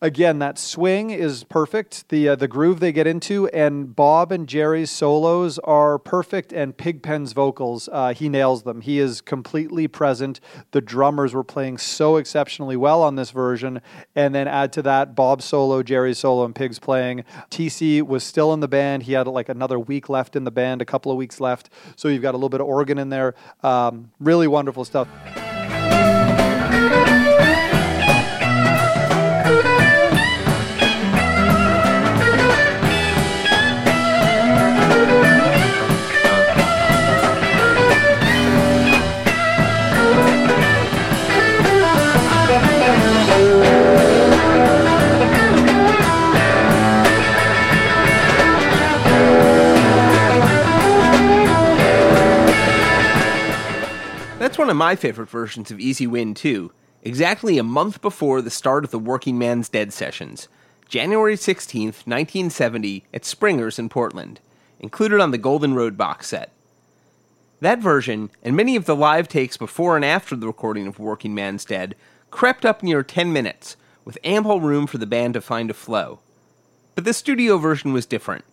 again, 0.05 0.37
that 0.37 0.59
swing 0.59 1.09
is 1.09 1.43
perfect. 1.43 2.09
The 2.09 2.29
uh, 2.29 2.35
the 2.35 2.47
groove 2.47 2.79
they 2.79 2.91
get 2.91 3.07
into, 3.07 3.47
and 3.47 3.95
Bob 3.95 4.31
and 4.31 4.47
Jerry's 4.47 4.91
solos 4.91 5.57
are 5.59 5.97
perfect, 5.97 6.53
and 6.53 6.77
Pigpen's 6.77 7.33
vocals, 7.33 7.89
uh, 7.91 8.13
he 8.13 8.29
nails 8.29 8.63
them. 8.63 8.81
He 8.81 8.99
is 8.99 9.19
completely 9.19 9.87
present. 9.87 10.39
The 10.71 10.81
drummers 10.81 11.33
were 11.33 11.43
playing 11.43 11.79
so 11.79 12.17
exceptionally 12.17 12.77
well 12.77 13.01
on 13.01 13.15
this 13.15 13.31
version, 13.31 13.81
and 14.15 14.35
then 14.35 14.47
add 14.47 14.71
to 14.73 14.83
that 14.83 15.15
Bob's 15.15 15.45
solo, 15.45 15.81
Jerry's 15.81 16.19
solo, 16.19 16.45
and 16.45 16.55
Pig's 16.55 16.79
playing. 16.79 17.23
TC 17.49 18.03
was 18.03 18.23
still 18.23 18.53
in 18.53 18.59
the 18.59 18.67
band. 18.67 19.03
He 19.03 19.13
had 19.13 19.27
like 19.27 19.49
another 19.49 19.79
week 19.79 20.07
left 20.07 20.35
in 20.35 20.43
the 20.43 20.51
band, 20.51 20.81
a 20.81 20.85
couple 20.85 21.11
of 21.11 21.17
weeks 21.17 21.39
left, 21.39 21.69
so 21.95 22.07
you've 22.07 22.21
got 22.21 22.35
a 22.35 22.37
little 22.37 22.49
bit 22.49 22.61
of 22.61 22.67
organ 22.67 22.99
in 22.99 23.09
there. 23.09 23.33
Um, 23.63 24.11
really 24.19 24.47
wonderful 24.47 24.85
stuff. 24.85 25.07
That's 54.55 54.61
one 54.61 54.69
of 54.69 54.77
my 54.77 54.95
favorite 54.95 55.29
versions 55.29 55.69
of 55.69 55.81
Easy 55.81 56.07
Wind, 56.07 56.37
too, 56.37 56.71
exactly 57.03 57.57
a 57.57 57.61
month 57.61 58.01
before 58.01 58.41
the 58.41 58.49
start 58.49 58.85
of 58.85 58.91
the 58.91 58.97
Working 58.97 59.37
Man's 59.37 59.67
Dead 59.67 59.91
sessions, 59.91 60.47
January 60.87 61.35
16th, 61.35 62.07
1970, 62.07 63.03
at 63.13 63.25
Springer's 63.25 63.77
in 63.77 63.89
Portland, 63.89 64.39
included 64.79 65.19
on 65.19 65.31
the 65.31 65.37
Golden 65.37 65.73
Road 65.73 65.97
box 65.97 66.27
set. 66.27 66.53
That 67.59 67.79
version, 67.79 68.29
and 68.41 68.55
many 68.55 68.77
of 68.77 68.85
the 68.85 68.95
live 68.95 69.27
takes 69.27 69.57
before 69.57 69.97
and 69.97 70.05
after 70.05 70.37
the 70.37 70.47
recording 70.47 70.87
of 70.87 70.99
Working 70.99 71.35
Man's 71.35 71.65
Dead, 71.65 71.93
crept 72.31 72.63
up 72.63 72.81
near 72.81 73.03
10 73.03 73.33
minutes, 73.33 73.75
with 74.05 74.17
ample 74.23 74.61
room 74.61 74.87
for 74.87 74.97
the 74.97 75.05
band 75.05 75.33
to 75.33 75.41
find 75.41 75.69
a 75.69 75.73
flow. 75.73 76.21
But 76.95 77.03
the 77.03 77.13
studio 77.13 77.57
version 77.57 77.91
was 77.91 78.05
different. 78.05 78.45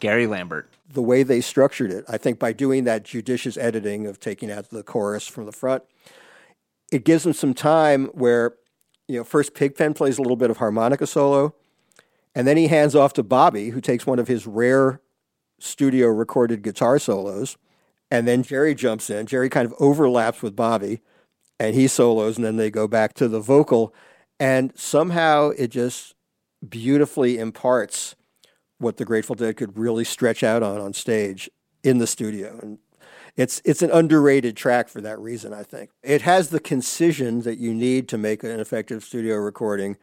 Gary 0.00 0.26
Lambert 0.26 0.70
the 0.92 1.02
way 1.02 1.22
they 1.22 1.40
structured 1.40 1.90
it. 1.90 2.04
I 2.08 2.18
think 2.18 2.38
by 2.38 2.52
doing 2.52 2.84
that 2.84 3.04
judicious 3.04 3.56
editing 3.56 4.06
of 4.06 4.18
taking 4.18 4.50
out 4.50 4.70
the 4.70 4.82
chorus 4.82 5.26
from 5.26 5.46
the 5.46 5.52
front, 5.52 5.84
it 6.90 7.04
gives 7.04 7.22
them 7.22 7.32
some 7.32 7.54
time 7.54 8.06
where, 8.06 8.56
you 9.06 9.18
know, 9.18 9.24
first 9.24 9.54
Pigpen 9.54 9.94
plays 9.94 10.18
a 10.18 10.22
little 10.22 10.36
bit 10.36 10.50
of 10.50 10.56
harmonica 10.56 11.06
solo, 11.06 11.54
and 12.34 12.46
then 12.46 12.56
he 12.56 12.66
hands 12.66 12.96
off 12.96 13.12
to 13.14 13.22
Bobby, 13.22 13.70
who 13.70 13.80
takes 13.80 14.06
one 14.06 14.18
of 14.18 14.28
his 14.28 14.46
rare 14.46 15.00
studio 15.60 16.08
recorded 16.08 16.62
guitar 16.62 16.98
solos, 16.98 17.56
and 18.10 18.26
then 18.26 18.42
Jerry 18.42 18.74
jumps 18.74 19.10
in. 19.10 19.26
Jerry 19.26 19.48
kind 19.48 19.66
of 19.66 19.74
overlaps 19.78 20.42
with 20.42 20.56
Bobby, 20.56 21.00
and 21.60 21.74
he 21.74 21.86
solos, 21.86 22.36
and 22.36 22.44
then 22.44 22.56
they 22.56 22.70
go 22.70 22.88
back 22.88 23.14
to 23.14 23.28
the 23.28 23.40
vocal, 23.40 23.94
and 24.40 24.72
somehow 24.74 25.50
it 25.50 25.68
just 25.68 26.14
beautifully 26.68 27.38
imparts 27.38 28.16
what 28.80 28.96
the 28.96 29.04
Grateful 29.04 29.36
Dead 29.36 29.56
could 29.56 29.78
really 29.78 30.04
stretch 30.04 30.42
out 30.42 30.62
on 30.62 30.80
on 30.80 30.92
stage 30.92 31.50
in 31.82 31.98
the 31.98 32.06
studio. 32.06 32.58
And 32.60 32.78
it's 33.36 33.60
it's 33.64 33.82
an 33.82 33.90
underrated 33.90 34.56
track 34.56 34.88
for 34.88 35.00
that 35.00 35.18
reason, 35.18 35.52
I 35.52 35.62
think. 35.62 35.90
It 36.02 36.22
has 36.22 36.48
the 36.48 36.60
concision 36.60 37.42
that 37.42 37.58
you 37.58 37.74
need 37.74 38.08
to 38.08 38.18
make 38.18 38.42
an 38.42 38.58
effective 38.58 39.04
studio 39.04 39.36
recording, 39.36 39.96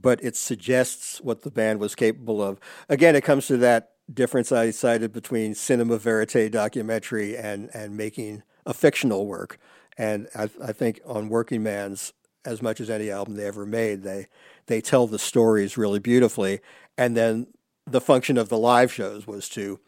but 0.00 0.22
it 0.22 0.36
suggests 0.36 1.20
what 1.20 1.42
the 1.42 1.50
band 1.50 1.80
was 1.80 1.94
capable 1.94 2.42
of. 2.42 2.58
Again, 2.88 3.16
it 3.16 3.24
comes 3.24 3.46
to 3.48 3.56
that 3.58 3.92
difference 4.12 4.50
I 4.50 4.70
cited 4.70 5.12
between 5.12 5.54
cinema 5.54 5.98
verite 5.98 6.50
documentary 6.50 7.36
and 7.36 7.70
and 7.74 7.96
making 7.96 8.42
a 8.66 8.74
fictional 8.74 9.26
work. 9.26 9.58
And 9.98 10.28
I, 10.34 10.48
I 10.62 10.72
think 10.72 11.00
on 11.04 11.28
Working 11.28 11.62
Man's, 11.62 12.12
as 12.44 12.62
much 12.62 12.80
as 12.80 12.88
any 12.88 13.10
album 13.10 13.34
they 13.34 13.46
ever 13.46 13.66
made, 13.66 14.02
they 14.02 14.28
they 14.66 14.80
tell 14.80 15.06
the 15.06 15.18
stories 15.18 15.76
really 15.76 15.98
beautifully, 15.98 16.60
and 16.96 17.16
then 17.16 17.48
the 17.92 18.00
function 18.00 18.38
of 18.38 18.48
the 18.48 18.58
live 18.58 18.92
shows 18.92 19.26
was 19.26 19.48
to 19.50 19.80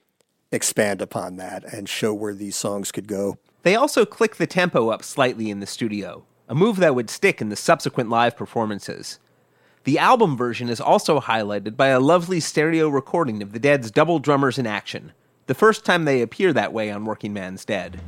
expand 0.51 1.01
upon 1.01 1.37
that 1.37 1.65
and 1.65 1.89
show 1.89 2.13
where 2.13 2.35
these 2.35 2.57
songs 2.57 2.93
could 2.93 3.09
go. 3.09 3.39
They 3.63 3.77
also 3.77 4.05
click 4.05 4.37
the 4.37 4.47
tempo 4.47 4.89
up 4.89 5.03
slightly 5.03 5.51
in 5.51 5.61
the 5.61 5.67
studio, 5.67 6.25
a 6.49 6.55
move 6.55 6.77
that 6.77 6.95
would 6.95 7.11
stick 7.11 7.41
in 7.41 7.49
the 7.49 7.57
subsequent 7.57 8.11
live 8.11 8.37
performances. 8.37 9.19
The 9.85 9.99
album 9.99 10.37
version 10.37 10.69
is 10.69 10.81
also 10.81 11.21
highlighted 11.21 11.77
by 11.77 11.89
a 11.89 12.01
lovely 12.01 12.41
stereo 12.41 12.89
recording 12.89 13.43
of 13.43 13.53
the 13.53 13.59
Dead's 13.59 13.91
double 13.91 14.19
drummers 14.19 14.59
in 14.59 14.67
action, 14.67 15.13
the 15.47 15.55
first 15.55 15.85
time 15.85 16.05
they 16.05 16.23
appear 16.23 16.53
that 16.53 16.73
way 16.73 16.91
on 16.91 17.05
Working 17.05 17.33
Man's 17.33 17.65
Dead. 17.65 18.01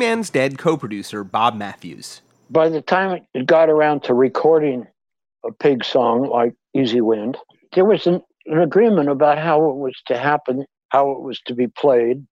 Man's 0.00 0.30
Dead 0.30 0.56
co 0.56 0.78
producer 0.78 1.22
Bob 1.24 1.54
Matthews. 1.56 2.22
By 2.48 2.70
the 2.70 2.80
time 2.80 3.20
it 3.34 3.44
got 3.44 3.68
around 3.68 4.02
to 4.04 4.14
recording 4.14 4.86
a 5.44 5.52
pig 5.52 5.84
song 5.84 6.26
like 6.26 6.54
Easy 6.74 7.02
Wind, 7.02 7.36
there 7.74 7.84
was 7.84 8.06
an, 8.06 8.22
an 8.46 8.60
agreement 8.62 9.10
about 9.10 9.36
how 9.36 9.68
it 9.68 9.76
was 9.76 9.94
to 10.06 10.16
happen, 10.16 10.64
how 10.88 11.10
it 11.12 11.20
was 11.20 11.38
to 11.46 11.54
be 11.54 11.66
played. 11.66 12.26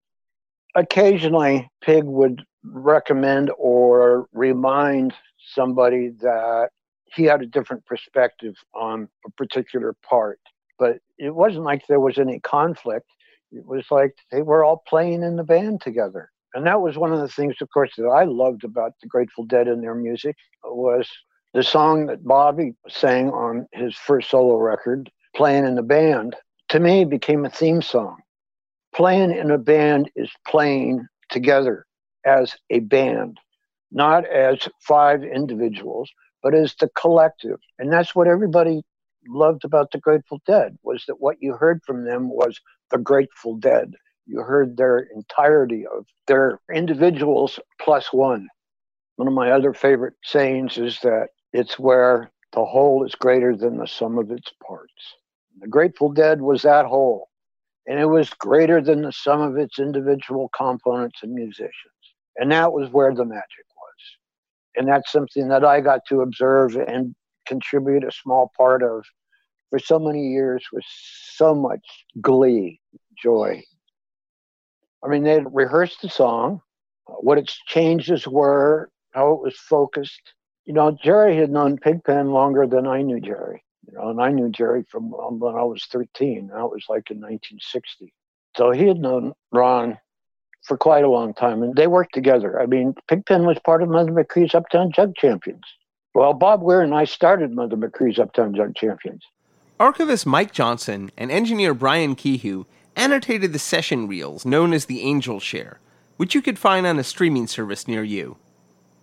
Occasionally, 0.75 1.69
Pig 1.83 2.05
would 2.05 2.43
recommend 2.65 3.51
or 3.59 4.29
remind 4.33 5.13
somebody 5.55 6.09
that 6.23 6.71
he 7.15 7.25
had 7.25 7.43
a 7.43 7.47
different 7.47 7.85
perspective 7.85 8.55
on 8.75 9.11
a 9.27 9.31
particular 9.33 9.95
part. 10.09 10.41
But 10.79 11.01
it 11.19 11.35
wasn't 11.35 11.65
like 11.65 11.87
there 11.87 12.01
was 12.01 12.19
any 12.19 12.41
conflict. 12.41 13.11
It 13.53 13.67
was 13.67 13.85
like 13.91 14.15
they 14.33 14.41
were 14.41 14.65
all 14.65 14.83
playing 14.89 15.23
in 15.23 15.37
the 15.37 15.45
band 15.45 15.83
together. 15.83 16.31
And 16.55 16.67
that 16.67 16.81
was 16.81 16.97
one 16.97 17.13
of 17.13 17.21
the 17.21 17.29
things, 17.29 17.57
of 17.61 17.69
course, 17.71 17.93
that 17.97 18.07
I 18.07 18.25
loved 18.25 18.65
about 18.65 18.93
the 19.01 19.09
Grateful 19.09 19.45
Dead 19.45 19.69
and 19.69 19.83
their 19.83 19.95
music 19.95 20.37
was 20.65 21.09
the 21.55 21.63
song 21.63 22.07
that 22.07 22.25
Bobby 22.25 22.75
sang 22.89 23.31
on 23.31 23.67
his 23.73 23.95
first 23.95 24.31
solo 24.31 24.57
record, 24.57 25.11
playing 25.35 25.65
in 25.65 25.75
the 25.75 25.83
band, 25.83 26.37
to 26.71 26.81
me 26.81 27.05
became 27.05 27.45
a 27.45 27.51
theme 27.51 27.83
song. 27.83 28.19
Playing 28.95 29.33
in 29.33 29.51
a 29.51 29.59
band 29.59 30.11
is 30.17 30.31
playing 30.47 31.07
together 31.31 31.87
as 32.25 32.57
a 32.71 32.81
band, 32.81 33.39
not 33.91 34.27
as 34.27 34.69
five 34.81 35.23
individuals, 35.23 36.11
but 36.43 36.55
as 36.55 36.75
the 36.81 36.89
collective. 36.99 37.59
And 37.79 37.93
that's 37.93 38.15
what 38.15 38.29
everybody 38.29 38.83
loved 39.27 39.65
about 39.65 39.91
the 39.91 39.99
Grateful 39.99 40.41
Dead 40.47 40.79
was 40.83 41.05
that 41.07 41.21
what 41.21 41.37
you 41.41 41.55
heard 41.55 41.81
from 41.85 42.05
them 42.05 42.31
was 42.31 42.61
the 42.91 42.99
Grateful 42.99 43.57
Dead. 43.57 43.95
You 44.29 44.43
heard 44.43 44.77
their 44.77 44.99
entirety 44.99 45.87
of 45.87 46.05
their 46.27 46.61
individuals 46.73 47.59
plus 47.81 48.13
one. 48.13 48.47
One 49.17 49.27
of 49.27 49.33
my 49.33 49.51
other 49.51 49.73
favorite 49.73 50.15
sayings 50.23 50.77
is 50.77 51.01
that 51.01 51.29
it's 51.55 51.79
where 51.79 52.31
the 52.53 52.65
whole 52.65 53.05
is 53.07 53.15
greater 53.15 53.57
than 53.57 53.79
the 53.79 53.87
sum 53.87 54.19
of 54.19 54.31
its 54.31 54.53
parts. 54.67 54.93
The 55.61 55.67
Grateful 55.67 56.13
Dead 56.13 56.43
was 56.43 56.61
that 56.63 56.85
whole, 56.85 57.31
and 57.87 57.99
it 57.99 58.05
was 58.05 58.29
greater 58.31 58.83
than 58.83 59.01
the 59.01 59.13
sum 59.13 59.41
of 59.41 59.57
its 59.57 59.79
individual 59.79 60.51
components 60.55 61.21
and 61.23 61.33
musicians. 61.33 61.73
And 62.37 62.53
that 62.53 62.73
was 62.75 62.91
where 62.91 63.15
the 63.15 63.25
magic 63.25 63.67
was. 63.77 64.77
And 64.77 64.87
that's 64.87 65.11
something 65.11 65.49
that 65.49 65.65
I 65.65 65.81
got 65.81 66.03
to 66.11 66.21
observe 66.21 66.77
and 66.77 67.15
contribute 67.47 68.05
a 68.05 68.13
small 68.13 68.53
part 68.59 68.83
of 68.83 69.07
for 69.71 69.79
so 69.79 69.99
many 69.99 70.29
years 70.29 70.65
with 70.71 70.85
so 70.87 71.55
much 71.55 72.05
glee, 72.21 72.79
joy. 73.21 73.63
I 75.05 75.09
mean, 75.09 75.23
they 75.23 75.41
rehearsed 75.41 76.03
the 76.03 76.09
song, 76.09 76.61
uh, 77.09 77.13
what 77.15 77.39
its 77.39 77.59
changes 77.67 78.27
were, 78.27 78.91
how 79.13 79.33
it 79.33 79.43
was 79.43 79.57
focused. 79.57 80.35
You 80.65 80.75
know, 80.75 80.97
Jerry 81.03 81.37
had 81.37 81.51
known 81.51 81.79
Pigpen 81.79 82.31
longer 82.31 82.67
than 82.67 82.87
I 82.87 83.03
knew 83.03 83.21
Jerry. 83.21 83.65
You 83.87 83.97
know, 83.97 84.11
and 84.11 84.21
I 84.21 84.31
knew 84.31 84.51
Jerry 84.51 84.85
from 84.91 85.15
um, 85.15 85.39
when 85.39 85.55
I 85.55 85.63
was 85.63 85.85
13. 85.91 86.49
That 86.49 86.71
was 86.71 86.85
like 86.89 87.11
in 87.11 87.19
1960. 87.19 88.13
So 88.57 88.71
he 88.71 88.87
had 88.87 88.99
known 88.99 89.33
Ron 89.53 89.99
for 90.63 90.77
quite 90.77 91.05
a 91.05 91.09
long 91.09 91.33
time, 91.33 91.63
and 91.63 91.75
they 91.75 91.87
worked 91.87 92.13
together. 92.13 92.61
I 92.61 92.67
mean, 92.67 92.95
Pigpen 93.09 93.47
was 93.47 93.59
part 93.65 93.83
of 93.83 93.89
Mother 93.89 94.13
McCree's 94.13 94.55
Uptown 94.55 94.93
Jug 94.93 95.15
Champions. 95.17 95.65
Well, 96.15 96.35
Bob 96.35 96.63
Weir 96.63 96.83
and 96.83 96.95
I 96.95 97.05
started 97.05 97.53
Mother 97.53 97.77
McCree's 97.77 98.19
Uptown 98.19 98.55
Jug 98.55 98.75
Champions. 98.75 99.23
Archivist 99.81 100.27
Mike 100.27 100.53
Johnson 100.53 101.11
and 101.17 101.31
engineer 101.31 101.73
Brian 101.73 102.17
Kehoe 102.17 102.67
annotated 102.97 103.53
the 103.53 103.59
session 103.59 104.09
reels 104.09 104.45
known 104.45 104.73
as 104.73 104.87
the 104.87 105.03
Angel 105.03 105.41
Share, 105.41 105.81
which 106.17 106.35
you 106.35 106.43
could 106.43 106.59
find 106.59 106.87
on 106.87 106.99
a 106.99 107.05
streaming 107.05 107.47
service 107.47 107.87
near 107.89 108.03
you. 108.03 108.37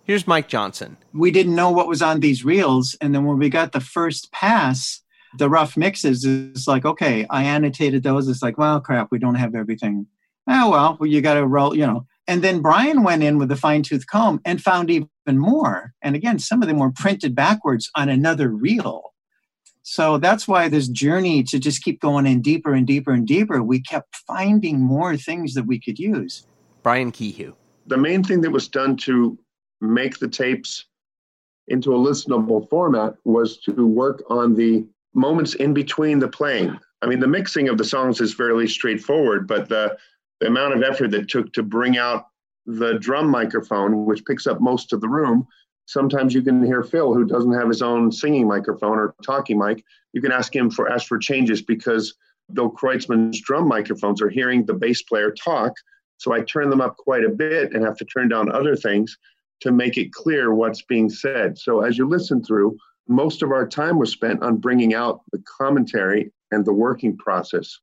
Here's 0.04 0.26
Mike 0.26 0.48
Johnson. 0.48 0.96
We 1.12 1.30
didn't 1.30 1.54
know 1.54 1.70
what 1.70 1.88
was 1.88 2.02
on 2.02 2.20
these 2.20 2.44
reels, 2.44 2.96
and 3.00 3.14
then 3.14 3.24
when 3.24 3.38
we 3.38 3.48
got 3.48 3.72
the 3.72 3.80
first 3.80 4.30
pass, 4.30 5.02
the 5.36 5.50
rough 5.50 5.76
mixes 5.76 6.24
is 6.24 6.68
like, 6.68 6.84
okay, 6.84 7.26
I 7.28 7.42
annotated 7.42 8.02
those. 8.02 8.28
It's 8.28 8.42
like, 8.42 8.56
well, 8.56 8.80
crap, 8.80 9.08
we 9.10 9.18
don't 9.18 9.34
have 9.34 9.54
everything. 9.54 10.06
Oh 10.48 10.70
well, 10.70 10.98
you 11.06 11.20
got 11.20 11.34
to 11.34 11.46
roll, 11.46 11.76
you 11.76 11.86
know. 11.86 12.06
And 12.28 12.42
then 12.42 12.62
Brian 12.62 13.02
went 13.02 13.22
in 13.22 13.38
with 13.38 13.50
a 13.50 13.56
fine 13.56 13.82
tooth 13.82 14.06
comb 14.06 14.40
and 14.44 14.62
found 14.62 14.90
even 14.90 15.08
more. 15.26 15.92
And 16.02 16.14
again, 16.14 16.38
some 16.38 16.62
of 16.62 16.68
them 16.68 16.78
were 16.78 16.90
printed 16.90 17.34
backwards 17.34 17.90
on 17.96 18.08
another 18.08 18.48
reel. 18.48 19.12
So 19.88 20.18
that's 20.18 20.48
why 20.48 20.68
this 20.68 20.88
journey 20.88 21.44
to 21.44 21.60
just 21.60 21.84
keep 21.84 22.00
going 22.00 22.26
in 22.26 22.42
deeper 22.42 22.74
and 22.74 22.84
deeper 22.84 23.12
and 23.12 23.24
deeper, 23.24 23.62
we 23.62 23.80
kept 23.80 24.16
finding 24.26 24.80
more 24.80 25.16
things 25.16 25.54
that 25.54 25.62
we 25.62 25.78
could 25.78 25.96
use. 25.96 26.44
Brian 26.82 27.12
Kehoe. 27.12 27.54
The 27.86 27.96
main 27.96 28.24
thing 28.24 28.40
that 28.40 28.50
was 28.50 28.66
done 28.66 28.96
to 28.96 29.38
make 29.80 30.18
the 30.18 30.26
tapes 30.26 30.86
into 31.68 31.94
a 31.94 31.98
listenable 31.98 32.68
format 32.68 33.14
was 33.24 33.58
to 33.58 33.86
work 33.86 34.24
on 34.28 34.56
the 34.56 34.84
moments 35.14 35.54
in 35.54 35.72
between 35.72 36.18
the 36.18 36.26
playing. 36.26 36.76
I 37.02 37.06
mean, 37.06 37.20
the 37.20 37.28
mixing 37.28 37.68
of 37.68 37.78
the 37.78 37.84
songs 37.84 38.20
is 38.20 38.34
fairly 38.34 38.66
straightforward, 38.66 39.46
but 39.46 39.68
the, 39.68 39.96
the 40.40 40.48
amount 40.48 40.74
of 40.74 40.82
effort 40.82 41.12
that 41.12 41.28
took 41.28 41.52
to 41.52 41.62
bring 41.62 41.96
out 41.96 42.26
the 42.66 42.98
drum 42.98 43.30
microphone, 43.30 44.04
which 44.04 44.24
picks 44.24 44.48
up 44.48 44.60
most 44.60 44.92
of 44.92 45.00
the 45.00 45.08
room, 45.08 45.46
sometimes 45.86 46.34
you 46.34 46.42
can 46.42 46.64
hear 46.64 46.82
Phil, 46.82 47.14
who 47.14 47.24
doesn't 47.24 47.52
have 47.52 47.68
his 47.68 47.82
own 47.82 48.12
singing 48.12 48.46
microphone 48.46 48.98
or 48.98 49.14
talking 49.24 49.58
mic. 49.58 49.84
You 50.12 50.20
can 50.20 50.32
ask 50.32 50.54
him 50.54 50.70
for 50.70 50.88
ask 50.88 51.06
for 51.06 51.18
changes 51.18 51.62
because 51.62 52.14
Bill 52.52 52.70
Kreutzmann's 52.70 53.40
drum 53.40 53.66
microphones 53.66 54.20
are 54.20 54.28
hearing 54.28 54.66
the 54.66 54.74
bass 54.74 55.02
player 55.02 55.32
talk. 55.32 55.72
So 56.18 56.32
I 56.32 56.42
turn 56.42 56.70
them 56.70 56.80
up 56.80 56.96
quite 56.96 57.24
a 57.24 57.30
bit 57.30 57.72
and 57.72 57.84
have 57.84 57.96
to 57.98 58.04
turn 58.04 58.28
down 58.28 58.52
other 58.52 58.76
things 58.76 59.16
to 59.60 59.72
make 59.72 59.96
it 59.96 60.12
clear 60.12 60.52
what's 60.52 60.82
being 60.82 61.08
said. 61.08 61.58
So 61.58 61.80
as 61.80 61.96
you 61.96 62.08
listen 62.08 62.42
through, 62.42 62.76
most 63.08 63.42
of 63.42 63.50
our 63.50 63.66
time 63.66 63.98
was 63.98 64.10
spent 64.10 64.42
on 64.42 64.56
bringing 64.56 64.94
out 64.94 65.22
the 65.32 65.42
commentary 65.58 66.32
and 66.50 66.64
the 66.64 66.72
working 66.72 67.16
process 67.16 67.78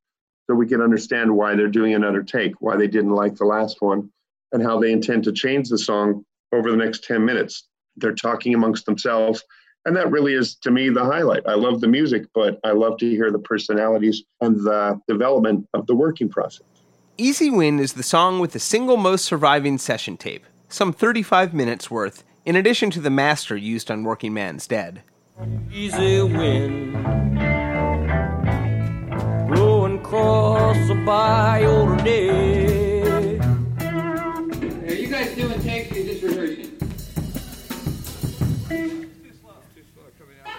so 0.48 0.56
we 0.56 0.68
can 0.68 0.82
understand 0.82 1.36
why 1.36 1.56
they're 1.56 1.68
doing 1.68 1.94
another 1.94 2.22
take, 2.22 2.54
why 2.60 2.76
they 2.76 2.88
didn't 2.88 3.12
like 3.12 3.36
the 3.36 3.46
last 3.46 3.78
one, 3.82 4.12
and 4.52 4.62
how 4.62 4.80
they 4.80 4.92
intend 4.92 5.24
to 5.24 5.32
change 5.32 5.70
the 5.70 5.78
song 5.78 6.26
over 6.52 6.70
the 6.70 6.78
next 6.78 7.04
10 7.06 7.24
minutes 7.24 7.68
they're 7.98 8.16
talking 8.16 8.54
amongst 8.54 8.86
themselves. 8.86 9.44
And 9.86 9.96
that 9.98 10.10
really 10.12 10.34
is, 10.34 10.56
to 10.58 10.72
me, 10.72 10.90
the 10.90 11.04
highlight. 11.04 11.44
I 11.48 11.56
love 11.56 11.82
the 11.82 11.88
music, 11.88 12.26
but 12.34 12.60
I 12.64 12.72
love 12.72 12.98
to 13.00 13.10
hear 13.10 13.32
the 13.32 13.40
personalities 13.40 14.24
and 14.40 14.56
the 14.58 15.00
development 15.08 15.68
of 15.74 15.88
the 15.88 15.96
working 15.96 16.30
process. 16.30 16.66
Easy 17.18 17.50
Wind 17.50 17.80
is 17.80 17.94
the 17.94 18.04
song 18.04 18.40
with 18.40 18.54
the 18.54 18.60
single 18.60 18.98
most 18.98 19.26
surviving 19.26 19.78
session 19.78 20.18
tape, 20.18 20.46
some 20.70 20.94
35 20.94 21.54
minutes 21.54 21.92
worth, 21.92 22.24
in 22.46 22.56
addition 22.56 22.90
to 22.92 23.02
the 23.02 23.10
master 23.10 23.56
used 23.58 23.92
on 23.92 24.04
Working 24.04 24.34
Man's 24.34 24.68
Dead. 24.68 25.04
Easy 25.72 26.22
win. 26.22 26.94
Blowing 29.54 30.00
across 30.00 30.90
a 30.90 30.96
bayou 31.06 31.96
day. 32.04 32.63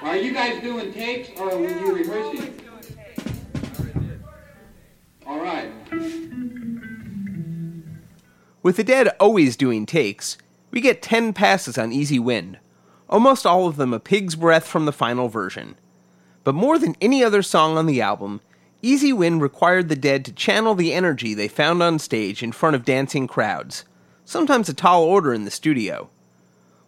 Are 0.04 0.18
you 0.18 0.34
guys 0.34 0.60
doing 0.60 0.92
takes 0.92 1.30
or 1.40 1.56
were 1.56 1.66
you 1.66 1.94
rehearsing? 1.94 2.60
All 5.26 5.40
right. 5.40 5.72
With 8.62 8.76
the 8.76 8.84
Dead 8.84 9.08
always 9.18 9.56
doing 9.56 9.86
takes, 9.86 10.36
we 10.70 10.82
get 10.82 11.00
10 11.00 11.32
passes 11.32 11.78
on 11.78 11.90
Easy 11.90 12.18
Wind, 12.18 12.58
almost 13.08 13.46
all 13.46 13.66
of 13.66 13.76
them 13.76 13.94
a 13.94 13.98
pig's 13.98 14.36
breath 14.36 14.66
from 14.66 14.84
the 14.84 14.92
final 14.92 15.30
version. 15.30 15.74
But 16.44 16.54
more 16.54 16.78
than 16.78 16.96
any 17.00 17.24
other 17.24 17.40
song 17.40 17.78
on 17.78 17.86
the 17.86 18.02
album, 18.02 18.42
Easy 18.82 19.10
Wind 19.10 19.40
required 19.40 19.88
the 19.88 19.96
Dead 19.96 20.26
to 20.26 20.32
channel 20.32 20.74
the 20.74 20.92
energy 20.92 21.32
they 21.32 21.48
found 21.48 21.82
on 21.82 21.98
stage 21.98 22.42
in 22.42 22.52
front 22.52 22.76
of 22.76 22.84
dancing 22.84 23.26
crowds, 23.26 23.86
sometimes 24.26 24.68
a 24.68 24.74
tall 24.74 25.02
order 25.02 25.32
in 25.32 25.46
the 25.46 25.50
studio. 25.50 26.10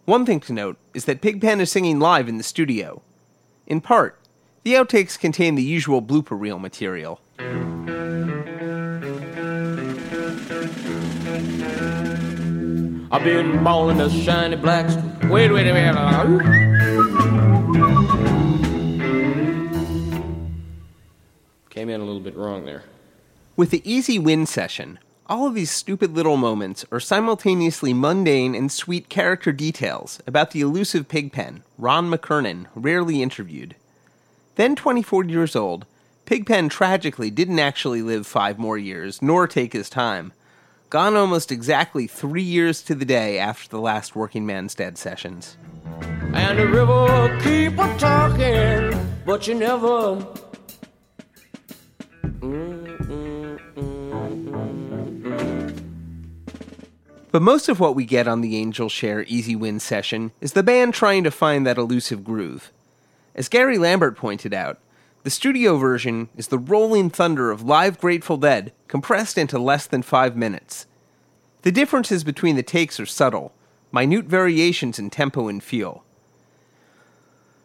One 0.05 0.23
thing 0.23 0.39
to 0.41 0.53
note 0.53 0.77
is 0.93 1.05
that 1.05 1.21
Pigpen 1.21 1.59
is 1.59 1.71
singing 1.71 1.99
live 1.99 2.29
in 2.29 2.37
the 2.37 2.43
studio. 2.43 3.01
In 3.67 3.81
part, 3.81 4.17
the 4.63 4.73
outtakes 4.75 5.19
contain 5.19 5.55
the 5.55 5.63
usual 5.63 6.01
blooper 6.01 6.39
reel 6.39 6.57
material. 6.57 7.19
I've 13.09 13.23
been 13.23 13.63
mauling 13.63 14.01
a 14.01 14.09
shiny 14.09 14.57
black. 14.57 14.89
st- 14.89 15.29
Wait, 15.29 15.49
wait, 15.51 15.71
wait. 15.71 16.87
Came 21.69 21.89
in 21.89 22.01
a 22.01 22.03
little 22.03 22.19
bit 22.19 22.35
wrong 22.35 22.65
there. 22.65 22.83
With 23.55 23.69
the 23.69 23.81
Easy 23.89 24.19
Wind 24.19 24.49
session, 24.49 24.99
all 25.29 25.47
of 25.47 25.53
these 25.53 25.71
stupid 25.71 26.15
little 26.15 26.37
moments 26.37 26.85
are 26.91 26.99
simultaneously 26.99 27.93
mundane 27.93 28.55
and 28.55 28.71
sweet 28.71 29.09
character 29.09 29.51
details 29.51 30.21
about 30.25 30.51
the 30.51 30.61
elusive 30.61 31.07
Pigpen, 31.07 31.63
Ron 31.77 32.09
McKernan, 32.09 32.67
rarely 32.75 33.21
interviewed. 33.21 33.75
Then 34.55 34.75
24 34.75 35.25
years 35.25 35.55
old, 35.55 35.85
Pigpen 36.25 36.69
tragically 36.69 37.29
didn't 37.29 37.59
actually 37.59 38.01
live 38.01 38.25
five 38.25 38.57
more 38.57 38.77
years, 38.77 39.21
nor 39.21 39.47
take 39.47 39.73
his 39.73 39.89
time. 39.89 40.33
gone 40.89 41.17
almost 41.17 41.51
exactly 41.51 42.07
three 42.07 42.41
years 42.41 42.81
to 42.81 42.95
the 42.95 43.03
day 43.03 43.37
after 43.37 43.67
the 43.67 43.81
last 43.81 44.15
Working 44.15 44.45
Man's 44.45 44.73
Dead 44.73 44.97
sessions. 44.97 45.57
And 46.33 46.57
the 46.57 46.67
river 46.67 47.37
keep 47.43 47.77
a 47.77 47.97
talking, 47.97 49.15
but 49.25 49.45
you 49.47 49.55
never. 49.55 50.25
Mm, 52.39 52.97
mm. 52.99 53.36
But 57.31 57.41
most 57.41 57.67
of 57.67 57.79
what 57.79 57.95
we 57.95 58.05
get 58.05 58.27
on 58.27 58.41
the 58.41 58.55
Angel 58.55 58.87
Share 58.87 59.23
Easy 59.23 59.55
Wind 59.55 59.81
session 59.81 60.31
is 60.39 60.53
the 60.53 60.63
band 60.63 60.93
trying 60.93 61.23
to 61.25 61.31
find 61.31 61.67
that 61.67 61.77
elusive 61.77 62.23
groove. 62.23 62.71
As 63.35 63.49
Gary 63.49 63.77
Lambert 63.77 64.15
pointed 64.15 64.53
out, 64.53 64.79
the 65.23 65.29
studio 65.29 65.77
version 65.77 66.29
is 66.37 66.47
the 66.47 66.57
rolling 66.57 67.09
thunder 67.09 67.51
of 67.51 67.61
live 67.61 67.99
Grateful 67.99 68.37
Dead 68.37 68.71
compressed 68.87 69.37
into 69.37 69.59
less 69.59 69.85
than 69.85 70.01
five 70.01 70.37
minutes. 70.37 70.85
The 71.63 71.71
differences 71.71 72.23
between 72.23 72.55
the 72.55 72.63
takes 72.63 72.97
are 72.97 73.05
subtle, 73.05 73.51
minute 73.91 74.25
variations 74.25 74.97
in 74.97 75.09
tempo 75.09 75.49
and 75.49 75.61
feel. 75.61 76.05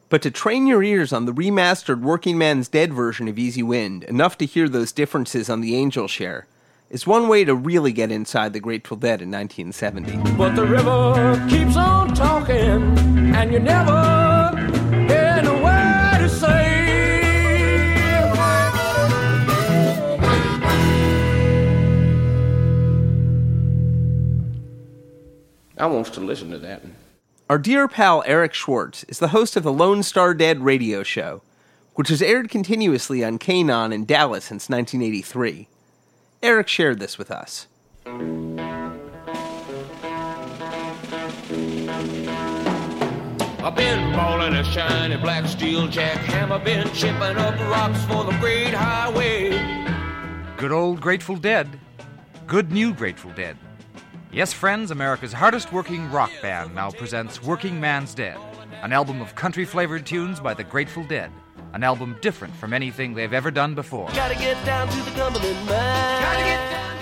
But 0.09 0.22
to 0.22 0.31
train 0.33 0.66
your 0.66 0.83
ears 0.83 1.12
on 1.12 1.25
the 1.25 1.33
remastered 1.33 2.01
Working 2.03 2.37
Man's 2.37 2.68
Dead 2.68 2.92
version 2.92 3.29
of 3.29 3.38
Easy 3.38 3.62
Wind 3.62 4.03
enough 4.05 4.37
to 4.38 4.44
hear 4.44 4.68
those 4.68 4.90
differences 4.90 5.48
on 5.48 5.61
the 5.61 5.77
Angel 5.77 6.09
Share 6.09 6.48
is 6.92 7.07
one 7.07 7.26
way 7.26 7.42
to 7.42 7.55
really 7.55 7.90
get 7.90 8.12
inside 8.12 8.52
the 8.52 8.61
Grateful 8.61 8.98
Dead 8.98 9.22
in 9.22 9.31
1970. 9.31 10.37
But 10.37 10.55
the 10.55 10.66
river 10.66 11.46
keeps 11.48 11.74
on 11.74 12.14
talking, 12.14 12.98
and 13.35 13.50
you 13.50 13.59
never 13.59 14.52
get 15.09 15.46
a 15.46 15.55
word 15.55 16.18
to 16.20 16.28
say. 16.28 16.83
I 25.78 25.87
wants 25.87 26.11
to 26.11 26.20
listen 26.20 26.50
to 26.50 26.59
that. 26.59 26.83
Our 27.48 27.59
dear 27.59 27.88
pal 27.88 28.22
Eric 28.26 28.52
Schwartz 28.52 29.05
is 29.05 29.18
the 29.18 29.28
host 29.28 29.57
of 29.57 29.62
the 29.62 29.72
Lone 29.72 30.02
Star 30.02 30.35
Dead 30.35 30.61
radio 30.61 31.02
show, 31.02 31.40
which 31.94 32.11
has 32.11 32.20
aired 32.20 32.50
continuously 32.50 33.24
on 33.24 33.38
KNON 33.38 33.94
in 33.94 34.05
Dallas 34.05 34.44
since 34.44 34.68
1983. 34.68 35.68
Eric 36.42 36.66
shared 36.66 36.98
this 36.98 37.18
with 37.18 37.31
us. 37.31 37.68
I've 43.64 43.76
been 43.76 44.12
ballin' 44.12 44.55
a 44.55 44.64
shiny 44.64 45.16
black 45.18 45.46
steel 45.46 45.87
jackhammer, 45.87 46.64
been 46.64 46.92
chipping 46.92 47.37
up 47.37 47.57
rocks 47.70 48.02
for 48.07 48.24
the 48.24 48.37
great 48.40 48.74
highway. 48.74 49.50
Good 50.57 50.72
old 50.72 51.00
Grateful 51.00 51.37
Dead. 51.37 51.68
Good 52.48 52.72
new 52.72 52.92
Grateful 52.92 53.31
Dead. 53.31 53.57
Yes, 54.33 54.52
friends, 54.52 54.90
America's 54.90 55.33
hardest 55.33 55.72
working 55.72 56.11
rock 56.11 56.33
band 56.42 56.74
now 56.74 56.90
presents 56.90 57.40
Working 57.40 57.81
Man's 57.81 58.16
Dead, 58.16 58.37
an 58.83 58.92
album 58.92 59.20
of 59.20 59.37
country 59.37 59.64
flavored 59.64 60.05
tunes 60.05 60.40
by 60.40 60.55
the 60.55 60.64
Grateful 60.64 61.05
Dead. 61.05 61.31
An 61.72 61.82
album 61.82 62.16
different 62.20 62.54
from 62.56 62.74
anything 62.74 63.14
they've 63.14 63.32
ever 63.32 63.50
done 63.50 63.74
before. 63.74 64.08
Gotta 64.08 64.35
get 64.35 64.62
down 64.66 64.88
to 64.88 65.02
the 65.02 65.11
Cumberland 65.12 65.56
mine. 65.61 65.68
Gotta 65.68 66.44
get 66.44 66.70
down. 66.70 66.98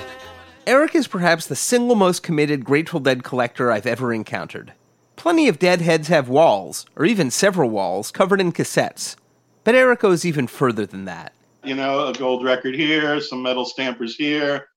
Eric 0.66 0.94
is 0.94 1.08
perhaps 1.08 1.46
the 1.46 1.56
single 1.56 1.96
most 1.96 2.22
committed 2.22 2.64
Grateful 2.64 3.00
Dead 3.00 3.24
collector 3.24 3.72
I've 3.72 3.86
ever 3.86 4.12
encountered. 4.12 4.72
Plenty 5.16 5.48
of 5.48 5.58
Deadheads 5.58 6.08
have 6.08 6.28
walls, 6.28 6.86
or 6.94 7.04
even 7.04 7.30
several 7.30 7.68
walls, 7.68 8.12
covered 8.12 8.40
in 8.40 8.52
cassettes. 8.52 9.16
But 9.64 9.74
Eric 9.74 10.00
goes 10.00 10.24
even 10.24 10.46
further 10.46 10.86
than 10.86 11.04
that. 11.06 11.32
You 11.64 11.74
know, 11.74 12.06
a 12.06 12.12
gold 12.12 12.44
record 12.44 12.74
here, 12.74 13.20
some 13.20 13.42
metal 13.42 13.64
stampers 13.64 14.14
here, 14.14 14.68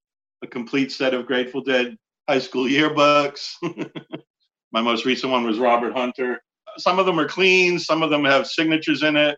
a 0.42 0.48
complete 0.48 0.92
set 0.92 1.14
of 1.14 1.28
Grateful 1.28 1.62
Dead 1.62 1.98
high 2.28 2.40
school 2.40 2.66
yearbooks. 2.66 3.54
My 4.72 4.82
most 4.82 5.06
recent 5.06 5.32
one 5.32 5.46
was 5.46 5.60
Robert 5.60 5.94
Hunter. 5.94 6.42
Some 6.78 6.98
of 6.98 7.06
them 7.06 7.20
are 7.20 7.28
clean, 7.28 7.78
some 7.78 8.02
of 8.02 8.10
them 8.10 8.26
have 8.26 8.48
signatures 8.48 9.04
in 9.04 9.16
it. 9.16 9.38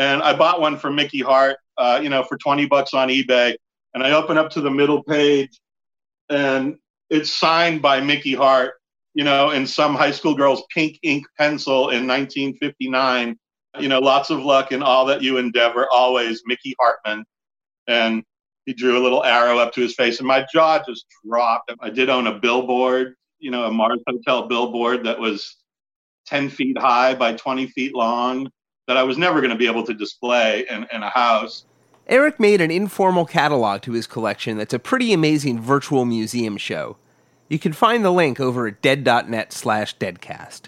And 0.00 0.22
I 0.22 0.34
bought 0.34 0.62
one 0.62 0.78
for 0.78 0.90
Mickey 0.90 1.20
Hart, 1.20 1.58
uh, 1.76 2.00
you 2.02 2.08
know, 2.08 2.24
for 2.24 2.38
20 2.38 2.64
bucks 2.64 2.94
on 2.94 3.08
eBay. 3.08 3.54
And 3.92 4.02
I 4.02 4.12
open 4.12 4.38
up 4.38 4.48
to 4.52 4.62
the 4.62 4.70
middle 4.70 5.02
page 5.02 5.60
and 6.30 6.78
it's 7.10 7.30
signed 7.30 7.82
by 7.82 8.00
Mickey 8.00 8.34
Hart, 8.34 8.76
you 9.12 9.24
know, 9.24 9.50
in 9.50 9.66
some 9.66 9.94
high 9.94 10.12
school 10.12 10.34
girl's 10.34 10.62
pink 10.74 10.98
ink 11.02 11.26
pencil 11.38 11.90
in 11.90 12.06
1959. 12.06 13.36
You 13.78 13.88
know, 13.88 13.98
lots 13.98 14.30
of 14.30 14.42
luck 14.42 14.72
in 14.72 14.82
all 14.82 15.04
that 15.04 15.20
you 15.20 15.36
endeavor. 15.36 15.86
Always 15.92 16.40
Mickey 16.46 16.74
Hartman. 16.80 17.26
And 17.86 18.24
he 18.64 18.72
drew 18.72 18.96
a 18.96 19.04
little 19.04 19.22
arrow 19.22 19.58
up 19.58 19.74
to 19.74 19.82
his 19.82 19.94
face, 19.94 20.18
and 20.18 20.26
my 20.26 20.46
jaw 20.50 20.82
just 20.82 21.04
dropped. 21.28 21.72
I 21.80 21.90
did 21.90 22.08
own 22.08 22.26
a 22.26 22.38
billboard, 22.38 23.16
you 23.38 23.50
know, 23.50 23.64
a 23.64 23.70
Mars 23.70 24.00
Hotel 24.08 24.48
billboard 24.48 25.04
that 25.04 25.20
was 25.20 25.56
10 26.24 26.48
feet 26.48 26.78
high 26.78 27.14
by 27.14 27.34
20 27.34 27.66
feet 27.66 27.94
long 27.94 28.48
that 28.90 28.96
I 28.96 29.04
was 29.04 29.16
never 29.16 29.40
going 29.40 29.52
to 29.52 29.56
be 29.56 29.68
able 29.68 29.86
to 29.86 29.94
display 29.94 30.66
in, 30.68 30.84
in 30.92 31.04
a 31.04 31.10
house. 31.10 31.64
Eric 32.08 32.40
made 32.40 32.60
an 32.60 32.72
informal 32.72 33.24
catalog 33.24 33.82
to 33.82 33.92
his 33.92 34.08
collection 34.08 34.58
that's 34.58 34.74
a 34.74 34.80
pretty 34.80 35.12
amazing 35.12 35.60
virtual 35.60 36.04
museum 36.04 36.56
show. 36.56 36.96
You 37.48 37.60
can 37.60 37.72
find 37.72 38.04
the 38.04 38.10
link 38.10 38.40
over 38.40 38.66
at 38.66 38.82
dead.net 38.82 39.52
slash 39.52 39.96
deadcast. 39.98 40.62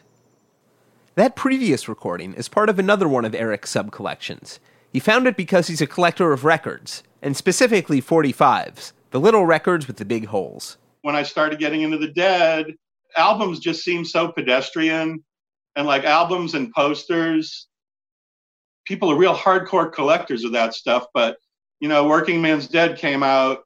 That 1.17 1.35
previous 1.35 1.89
recording 1.89 2.33
is 2.35 2.49
part 2.49 2.69
of 2.69 2.79
another 2.79 3.09
one 3.09 3.25
of 3.25 3.35
Eric's 3.35 3.71
sub 3.71 3.91
collections. 3.91 4.61
He 4.93 5.01
found 5.01 5.27
it 5.27 5.37
because 5.37 5.67
he's 5.67 5.81
a 5.81 5.87
collector 5.89 6.33
of 6.33 6.45
records, 6.45 7.03
and 7.23 7.37
specifically 7.37 8.01
45s, 8.01 8.93
the 9.11 9.19
little 9.19 9.47
records 9.47 9.89
with 9.89 9.97
the 9.97 10.05
big 10.05 10.27
holes. 10.27 10.77
When 11.01 11.17
I 11.17 11.25
started 11.25 11.59
getting 11.59 11.83
into 11.83 11.99
the 11.99 12.13
dead, 12.13 12.67
albums 13.17 13.59
just 13.59 13.83
seemed 13.83 14.07
so 14.07 14.31
pedestrian. 14.31 15.25
And 15.75 15.89
like 15.89 16.05
albums 16.05 16.55
and 16.55 16.73
posters, 16.73 17.67
people 18.85 19.11
are 19.11 19.17
real 19.17 19.35
hardcore 19.35 19.93
collectors 19.93 20.45
of 20.45 20.53
that 20.53 20.75
stuff. 20.75 21.07
But, 21.15 21.37
you 21.81 21.89
know, 21.89 22.07
Working 22.07 22.43
Man's 22.43 22.69
Dead 22.69 22.99
came 22.99 23.23
out 23.23 23.61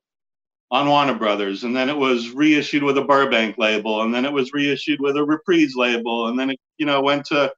on 0.70 0.88
Warner 0.88 1.14
Brothers, 1.14 1.62
and 1.62 1.76
then 1.76 1.88
it 1.88 1.96
was 1.96 2.30
reissued 2.30 2.82
with 2.82 2.98
a 2.98 3.04
Burbank 3.04 3.56
label, 3.56 4.02
and 4.02 4.12
then 4.12 4.24
it 4.24 4.32
was 4.32 4.52
reissued 4.52 5.00
with 5.00 5.16
a 5.16 5.24
Reprise 5.24 5.74
label, 5.76 6.26
and 6.26 6.38
then 6.38 6.50
it, 6.50 6.58
you 6.78 6.86
know, 6.86 7.00
went 7.00 7.24
to 7.26 7.52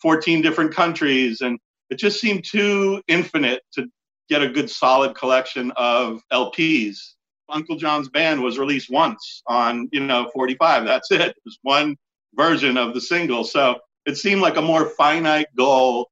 14 0.00 0.40
different 0.40 0.72
countries. 0.72 1.40
And 1.40 1.58
it 1.90 1.98
just 1.98 2.20
seemed 2.20 2.44
too 2.44 3.02
infinite 3.08 3.62
to 3.72 3.86
get 4.28 4.42
a 4.42 4.48
good 4.48 4.70
solid 4.70 5.14
collection 5.16 5.72
of 5.76 6.22
LPs. 6.32 6.96
Uncle 7.48 7.76
John's 7.76 8.08
band 8.08 8.42
was 8.42 8.58
released 8.58 8.90
once 8.90 9.42
on, 9.46 9.88
you 9.92 10.00
know, 10.00 10.30
45. 10.32 10.84
That's 10.84 11.10
it. 11.10 11.20
It 11.20 11.36
was 11.44 11.58
one 11.62 11.96
version 12.34 12.76
of 12.76 12.94
the 12.94 13.00
single. 13.00 13.44
So 13.44 13.78
it 14.06 14.16
seemed 14.16 14.40
like 14.40 14.56
a 14.56 14.62
more 14.62 14.86
finite 14.90 15.48
goal 15.56 16.08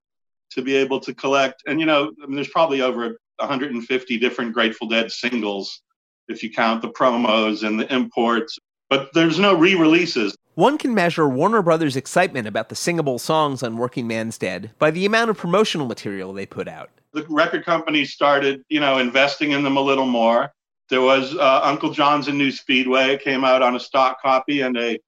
to 0.54 0.62
be 0.62 0.74
able 0.74 1.00
to 1.00 1.14
collect. 1.14 1.62
And, 1.66 1.80
you 1.80 1.86
know, 1.86 2.12
I 2.22 2.26
mean, 2.26 2.36
there's 2.36 2.48
probably 2.48 2.80
over 2.80 3.16
150 3.36 4.18
different 4.18 4.52
Grateful 4.52 4.88
Dead 4.88 5.10
singles 5.10 5.82
if 6.28 6.42
you 6.42 6.50
count 6.50 6.82
the 6.82 6.88
promos 6.88 7.66
and 7.66 7.78
the 7.78 7.92
imports. 7.92 8.58
But 8.88 9.12
there's 9.14 9.38
no 9.38 9.54
re 9.54 9.74
releases. 9.74 10.36
One 10.54 10.76
can 10.76 10.92
measure 10.92 11.26
Warner 11.26 11.62
Brothers' 11.62 11.96
excitement 11.96 12.46
about 12.46 12.68
the 12.68 12.74
singable 12.74 13.18
songs 13.18 13.62
on 13.62 13.78
Working 13.78 14.06
Man's 14.06 14.36
Dead 14.36 14.70
by 14.78 14.90
the 14.90 15.06
amount 15.06 15.30
of 15.30 15.38
promotional 15.38 15.86
material 15.86 16.34
they 16.34 16.44
put 16.44 16.68
out. 16.68 16.90
The 17.14 17.24
record 17.28 17.64
company 17.64 18.04
started, 18.04 18.62
you 18.68 18.80
know, 18.80 18.98
investing 18.98 19.52
in 19.52 19.62
them 19.62 19.78
a 19.78 19.80
little 19.80 20.06
more. 20.06 20.52
There 20.90 21.00
was 21.00 21.34
uh, 21.34 21.60
Uncle 21.62 21.90
John's 21.90 22.28
and 22.28 22.36
New 22.36 22.50
Speedway. 22.50 23.14
It 23.14 23.22
came 23.22 23.44
out 23.44 23.62
on 23.62 23.76
a 23.76 23.80
stock 23.80 24.20
copy 24.20 24.60
and 24.60 24.76
a 24.76 24.98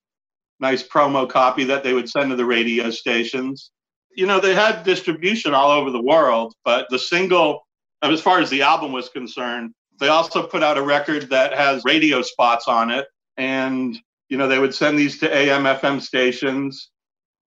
nice 0.60 0.82
promo 0.82 1.28
copy 1.28 1.64
that 1.64 1.84
they 1.84 1.92
would 1.92 2.08
send 2.08 2.30
to 2.30 2.36
the 2.36 2.44
radio 2.46 2.90
stations. 2.90 3.70
You 4.16 4.26
know, 4.26 4.38
they 4.38 4.54
had 4.54 4.84
distribution 4.84 5.54
all 5.54 5.70
over 5.70 5.90
the 5.90 6.00
world, 6.00 6.54
but 6.64 6.86
the 6.88 6.98
single, 6.98 7.66
uh, 8.00 8.10
as 8.10 8.20
far 8.20 8.38
as 8.38 8.48
the 8.48 8.62
album 8.62 8.92
was 8.92 9.08
concerned, 9.08 9.72
they 9.98 10.08
also 10.08 10.46
put 10.46 10.62
out 10.62 10.78
a 10.78 10.82
record 10.82 11.30
that 11.30 11.52
has 11.52 11.84
radio 11.84 12.22
spots 12.22 12.68
on 12.68 12.90
it. 12.90 13.06
And, 13.36 13.98
you 14.28 14.36
know, 14.36 14.46
they 14.46 14.58
would 14.60 14.74
send 14.74 14.98
these 14.98 15.18
to 15.18 15.34
AM, 15.34 15.64
FM 15.64 16.00
stations. 16.00 16.90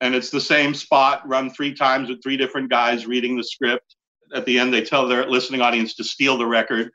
And 0.01 0.15
it's 0.15 0.31
the 0.31 0.41
same 0.41 0.75
spot 0.75 1.27
run 1.29 1.51
three 1.51 1.75
times 1.75 2.09
with 2.09 2.23
three 2.23 2.37
different 2.37 2.71
guys 2.71 3.07
reading 3.07 3.37
the 3.37 3.45
script. 3.45 3.97
At 4.35 4.47
the 4.47 4.59
end, 4.59 4.73
they 4.73 4.83
tell 4.83 5.07
their 5.07 5.29
listening 5.29 5.61
audience 5.61 5.95
to 5.97 6.05
steal 6.05 6.39
the 6.39 6.47
record, 6.47 6.91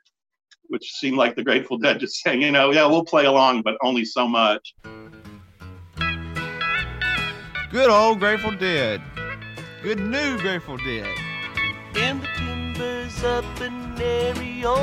which 0.68 0.92
seemed 0.94 1.16
like 1.16 1.36
the 1.36 1.44
Grateful 1.44 1.78
Dead 1.78 2.00
just 2.00 2.14
saying, 2.24 2.42
you 2.42 2.50
know, 2.50 2.72
yeah, 2.72 2.86
we'll 2.86 3.04
play 3.04 3.24
along, 3.24 3.62
but 3.62 3.76
only 3.82 4.04
so 4.04 4.26
much. 4.26 4.74
Good 7.70 7.88
old 7.88 8.18
Grateful 8.18 8.50
Dead. 8.50 9.00
Good 9.82 9.98
new 9.98 10.38
Grateful 10.38 10.76
Dead. 10.76 11.08
In 11.96 12.20
the 12.20 12.28
timbers 12.36 13.24
up 13.24 13.60
in 13.62 13.72
Mario, 13.94 14.76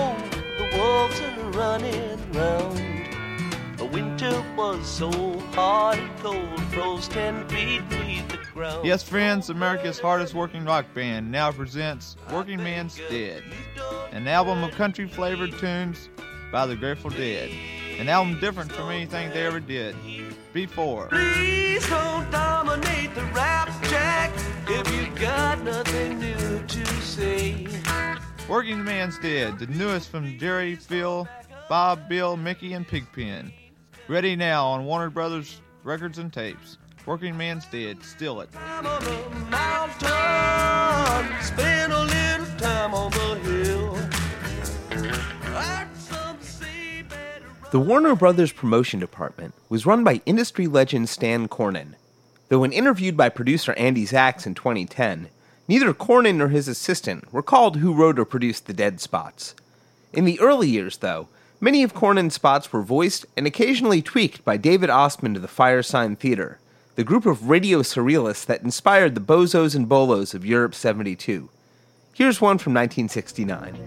the 0.57 0.75
wolves 0.75 1.21
are 1.21 1.51
running 1.51 2.31
round. 2.31 3.77
The 3.77 3.85
winter 3.85 4.43
was 4.55 4.87
so 4.87 5.11
hard 5.51 5.99
and 5.99 6.19
cold, 6.19 6.59
froze 6.73 7.07
ten 7.07 7.47
feet 7.47 7.87
beneath 7.89 8.27
the 8.29 8.39
ground. 8.55 8.87
Yes, 8.87 9.03
friends, 9.03 9.51
America's 9.51 9.99
hardest 9.99 10.33
working 10.33 10.65
rock 10.65 10.87
band 10.95 11.31
now 11.31 11.51
presents 11.51 12.15
Working 12.31 12.57
Man's 12.57 12.99
Dead, 13.07 13.43
an 14.13 14.27
album 14.27 14.63
of 14.63 14.71
country 14.71 15.07
flavored 15.07 15.55
tunes 15.59 16.09
by 16.51 16.65
the 16.65 16.75
Grateful 16.75 17.11
Dead. 17.11 17.51
An 17.99 18.09
album 18.09 18.39
different 18.39 18.71
from 18.71 18.89
anything 18.89 19.29
they 19.29 19.45
ever 19.45 19.59
did 19.59 19.95
before. 20.53 21.07
Please 21.09 21.87
don't 21.87 22.29
dominate 22.31 23.13
the 23.13 23.25
rap 23.25 23.69
if 24.69 24.93
you 24.95 25.07
got 25.19 25.63
nothing 25.63 26.19
new 26.19 26.61
to 26.67 26.85
say. 27.01 27.67
Working 28.49 28.83
Man's 28.83 29.17
Dead, 29.19 29.59
the 29.59 29.67
newest 29.67 30.09
from 30.09 30.37
Jerry, 30.37 30.75
Phil, 30.75 31.27
Bob, 31.69 32.07
Bill, 32.09 32.37
Mickey, 32.37 32.73
and 32.73 32.87
Pigpen. 32.87 33.51
Ready 34.07 34.35
now 34.35 34.65
on 34.67 34.85
Warner 34.85 35.09
Brothers 35.09 35.61
Records 35.83 36.17
and 36.17 36.31
Tapes. 36.31 36.77
Working 37.05 37.37
Man's 37.37 37.65
Dead, 37.65 38.03
Steal 38.03 38.41
It. 38.41 38.49
I'm 38.55 38.85
on 38.85 39.03
the 39.03 39.29
mountain, 39.49 41.41
spend 41.43 41.93
a 41.93 42.03
little 42.03 42.57
time 42.57 42.93
on 42.93 43.11
the 43.11 43.35
hill. 43.43 43.95
Heard 45.43 45.87
some 45.95 46.41
say 46.41 47.03
better 47.03 47.45
The 47.71 47.79
Warner 47.79 48.15
Brothers 48.15 48.51
promotion 48.51 48.99
department 48.99 49.53
was 49.69 49.85
run 49.85 50.03
by 50.03 50.21
industry 50.25 50.67
legend 50.67 51.07
Stan 51.07 51.47
Cornyn. 51.47 51.95
Though 52.49 52.59
when 52.59 52.71
interviewed 52.71 53.17
by 53.17 53.29
producer 53.29 53.73
Andy 53.73 54.05
Zax 54.05 54.45
in 54.45 54.53
2010, 54.53 55.29
neither 55.67 55.93
Cornyn 55.93 56.35
nor 56.35 56.47
his 56.47 56.67
assistant 56.67 57.25
recalled 57.31 57.77
who 57.77 57.93
wrote 57.93 58.17
or 58.17 58.25
produced 58.25 58.67
the 58.67 58.73
Dead 58.73 59.01
spots. 59.01 59.53
In 60.13 60.25
the 60.25 60.39
early 60.39 60.69
years, 60.69 60.97
though, 60.97 61.27
many 61.59 61.83
of 61.83 61.93
Cornyn's 61.93 62.35
spots 62.35 62.71
were 62.71 62.81
voiced 62.81 63.25
and 63.35 63.45
occasionally 63.45 64.01
tweaked 64.01 64.45
by 64.45 64.55
David 64.55 64.89
Ossman 64.89 65.35
of 65.35 65.41
the 65.41 65.47
Firesign 65.47 66.17
Theater, 66.17 66.59
the 66.95 67.03
group 67.03 67.25
of 67.25 67.49
radio 67.49 67.79
surrealists 67.79 68.45
that 68.45 68.63
inspired 68.63 69.13
the 69.13 69.21
bozos 69.21 69.75
and 69.75 69.89
bolos 69.89 70.33
of 70.33 70.45
Europe 70.45 70.73
72. 70.73 71.49
Here's 72.13 72.41
one 72.41 72.57
from 72.57 72.73
1969. 72.73 73.77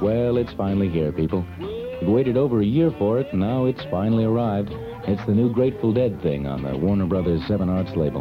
Well, 0.00 0.36
it's 0.36 0.52
finally 0.52 0.88
here, 0.88 1.10
people. 1.10 1.44
We've 1.58 2.10
waited 2.10 2.36
over 2.36 2.60
a 2.60 2.64
year 2.64 2.92
for 2.92 3.18
it, 3.18 3.26
and 3.32 3.40
now 3.40 3.64
it's 3.64 3.82
finally 3.90 4.24
arrived. 4.24 4.72
It's 5.08 5.24
the 5.24 5.32
new 5.32 5.50
Grateful 5.50 5.94
Dead 5.94 6.20
thing 6.22 6.46
on 6.46 6.62
the 6.62 6.76
Warner 6.76 7.06
Brothers 7.06 7.40
Seven 7.48 7.70
Arts 7.70 7.96
label. 7.96 8.20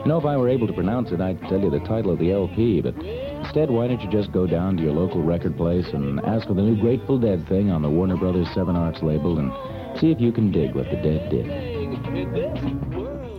You 0.00 0.04
know, 0.04 0.18
if 0.18 0.26
I 0.26 0.36
were 0.36 0.50
able 0.50 0.66
to 0.66 0.74
pronounce 0.74 1.10
it, 1.10 1.22
I'd 1.22 1.40
tell 1.48 1.58
you 1.58 1.70
the 1.70 1.80
title 1.80 2.12
of 2.12 2.18
the 2.18 2.32
LP, 2.32 2.82
but 2.82 2.94
instead, 2.96 3.70
why 3.70 3.88
don't 3.88 4.02
you 4.02 4.10
just 4.10 4.30
go 4.30 4.46
down 4.46 4.76
to 4.76 4.82
your 4.82 4.92
local 4.92 5.22
record 5.22 5.56
place 5.56 5.86
and 5.94 6.20
ask 6.20 6.46
for 6.46 6.52
the 6.52 6.60
new 6.60 6.78
Grateful 6.78 7.18
Dead 7.18 7.48
thing 7.48 7.70
on 7.70 7.80
the 7.80 7.88
Warner 7.88 8.18
Brothers 8.18 8.46
Seven 8.52 8.76
Arts 8.76 9.02
label 9.02 9.38
and 9.38 9.50
see 9.98 10.10
if 10.10 10.20
you 10.20 10.30
can 10.30 10.52
dig 10.52 10.74
what 10.74 10.90
the 10.90 10.96
Dead 10.96 11.30
did. 11.30 11.48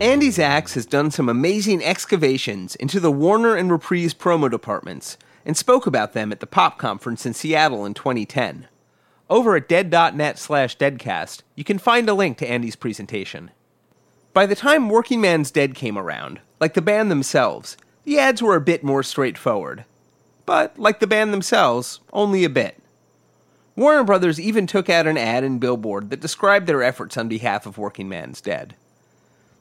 Andy 0.02 0.30
Zax 0.30 0.74
has 0.74 0.84
done 0.84 1.12
some 1.12 1.28
amazing 1.28 1.84
excavations 1.84 2.74
into 2.74 2.98
the 2.98 3.12
Warner 3.12 3.54
and 3.54 3.70
Reprise 3.70 4.14
promo 4.14 4.50
departments 4.50 5.16
and 5.46 5.56
spoke 5.56 5.86
about 5.86 6.12
them 6.12 6.32
at 6.32 6.40
the 6.40 6.46
Pop 6.48 6.76
Conference 6.76 7.24
in 7.24 7.34
Seattle 7.34 7.86
in 7.86 7.94
2010. 7.94 8.66
Over 9.30 9.54
at 9.54 9.68
dead.net 9.68 10.40
slash 10.40 10.76
deadcast, 10.76 11.42
you 11.54 11.62
can 11.62 11.78
find 11.78 12.08
a 12.08 12.14
link 12.14 12.36
to 12.38 12.50
Andy's 12.50 12.74
presentation. 12.74 13.52
By 14.34 14.44
the 14.44 14.56
time 14.56 14.88
Working 14.88 15.20
Man's 15.20 15.52
Dead 15.52 15.76
came 15.76 15.96
around, 15.96 16.40
like 16.58 16.74
the 16.74 16.82
band 16.82 17.12
themselves, 17.12 17.76
the 18.02 18.18
ads 18.18 18.42
were 18.42 18.56
a 18.56 18.60
bit 18.60 18.82
more 18.82 19.04
straightforward. 19.04 19.84
But, 20.46 20.76
like 20.76 20.98
the 20.98 21.06
band 21.06 21.32
themselves, 21.32 22.00
only 22.12 22.42
a 22.42 22.50
bit. 22.50 22.82
Warner 23.76 24.02
Brothers 24.02 24.40
even 24.40 24.66
took 24.66 24.90
out 24.90 25.06
an 25.06 25.16
ad 25.16 25.44
in 25.44 25.60
Billboard 25.60 26.10
that 26.10 26.20
described 26.20 26.66
their 26.66 26.82
efforts 26.82 27.16
on 27.16 27.28
behalf 27.28 27.66
of 27.66 27.78
Working 27.78 28.08
Man's 28.08 28.40
Dead. 28.40 28.74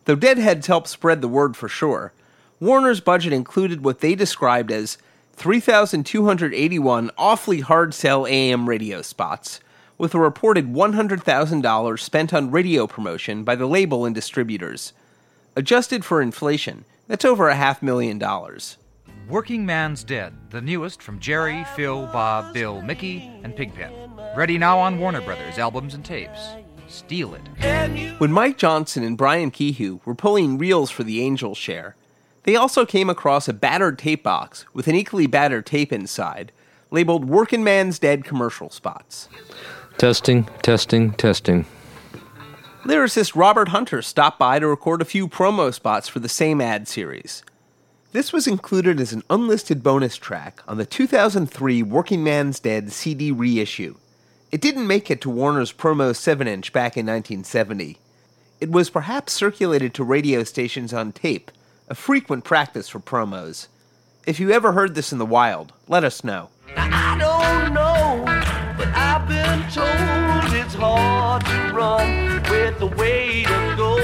Though 0.06 0.16
Deadheads 0.16 0.66
helped 0.66 0.88
spread 0.88 1.22
the 1.22 1.28
word 1.28 1.56
for 1.56 1.70
sure, 1.70 2.12
Warner's 2.60 3.02
budget 3.02 3.34
included 3.34 3.84
what 3.84 4.00
they 4.00 4.16
described 4.16 4.72
as 4.72 4.98
3,281 5.40 7.12
awfully 7.18 7.62
hard 7.62 7.94
sell 7.94 8.28
AM 8.28 8.68
radio 8.68 9.02
spots, 9.02 9.62
with 9.98 10.14
a 10.14 10.20
reported 10.20 10.74
$100,000 10.74 12.00
spent 12.00 12.34
on 12.34 12.52
radio 12.52 12.86
promotion 12.86 13.46
by 13.46 13.56
the 13.56 13.66
label 13.66 14.06
and 14.06 14.14
distributors. 14.14 14.92
Adjusted 15.56 16.04
for 16.04 16.22
inflation, 16.22 16.84
that's 17.08 17.24
over 17.24 17.48
a 17.48 17.56
half 17.56 17.82
million 17.82 18.20
dollars. 18.20 18.76
Working 19.30 19.66
Man's 19.66 20.04
Dead, 20.04 20.34
the 20.50 20.60
newest 20.60 21.02
from 21.02 21.20
Jerry, 21.20 21.64
Phil, 21.74 22.08
Bob, 22.08 22.54
Bill, 22.54 22.82
Mickey, 22.82 23.32
and 23.42 23.56
Pigpen. 23.56 23.94
Ready 24.36 24.58
now 24.58 24.78
on 24.78 25.00
Warner 25.00 25.22
Brothers 25.22 25.58
albums 25.58 25.94
and 25.94 26.04
tapes. 26.04 26.50
Steal 26.90 27.34
it. 27.36 28.20
When 28.20 28.34
Mike 28.34 28.58
Johnson 28.58 29.04
and 29.04 29.18
Brian 29.18 29.52
Kehoe 29.52 30.02
were 30.04 30.16
pulling 30.16 30.58
reels 30.58 30.92
for 30.92 31.04
the 31.04 31.22
Angel 31.22 31.56
share, 31.56 31.96
they 32.44 32.56
also 32.56 32.86
came 32.86 33.10
across 33.10 33.48
a 33.48 33.54
battered 33.54 34.00
tape 34.00 34.24
box 34.24 34.66
with 34.74 34.88
an 34.88 34.96
equally 34.96 35.28
battered 35.28 35.66
tape 35.66 35.92
inside, 35.92 36.52
labeled 36.92 37.26
Working 37.26 37.64
Man's 37.64 38.00
Dead 38.00 38.24
commercial 38.24 38.70
spots. 38.70 39.30
Testing, 39.98 40.48
testing, 40.62 41.12
testing. 41.14 41.66
Lyricist 42.84 43.36
Robert 43.36 43.70
Hunter 43.70 44.02
stopped 44.02 44.40
by 44.40 44.58
to 44.58 44.68
record 44.68 45.02
a 45.02 45.06
few 45.06 45.28
promo 45.28 45.74
spots 45.74 46.08
for 46.08 46.20
the 46.20 46.30
same 46.30 46.62
ad 46.62 46.88
series. 46.88 47.44
This 48.12 48.34
was 48.34 48.48
included 48.48 49.00
as 49.00 49.14
an 49.14 49.24
unlisted 49.30 49.84
bonus 49.84 50.16
track 50.16 50.62
on 50.68 50.78
the 50.78 50.86
2003 50.86 51.84
Working 51.84 52.24
Man's 52.24 52.60
Dead 52.60 52.92
CD 52.92 53.32
reissue. 53.32 53.96
It 54.52 54.62
didn't 54.62 54.88
make 54.88 55.12
it 55.12 55.22
to 55.22 55.30
Warner's 55.30 55.72
promo 55.72 56.16
7 56.16 56.48
inch 56.48 56.74
back 56.74 56.98
in 56.98 57.06
1970. 57.06 58.00
It 58.60 58.72
was 58.72 58.90
perhaps 58.90 59.34
circulated 59.34 59.94
to 59.94 60.04
radio 60.04 60.44
stations 60.44 60.92
on 60.94 61.12
tape, 61.12 61.52
a 61.90 61.96
frequent 61.96 62.44
practice 62.44 62.88
for 62.88 63.00
promos. 63.00 63.68
If 64.28 64.40
you 64.40 64.52
ever 64.52 64.74
heard 64.74 64.94
this 64.94 65.12
in 65.12 65.18
the 65.18 65.26
wild, 65.26 65.74
let 65.88 66.04
us 66.04 66.24
know. 66.24 66.50
I 66.78 67.18
don't 67.18 67.74
know, 67.74 68.24
but 68.78 68.88
I've 68.90 69.28
been 69.28 69.62
told 69.72 70.54
it's 70.54 70.76
hard 70.76 71.44
to 71.46 71.74
run 71.74 72.44
with 72.52 72.78
the 72.78 72.86
way 72.86 73.44
to 73.44 73.74
go. 73.76 73.98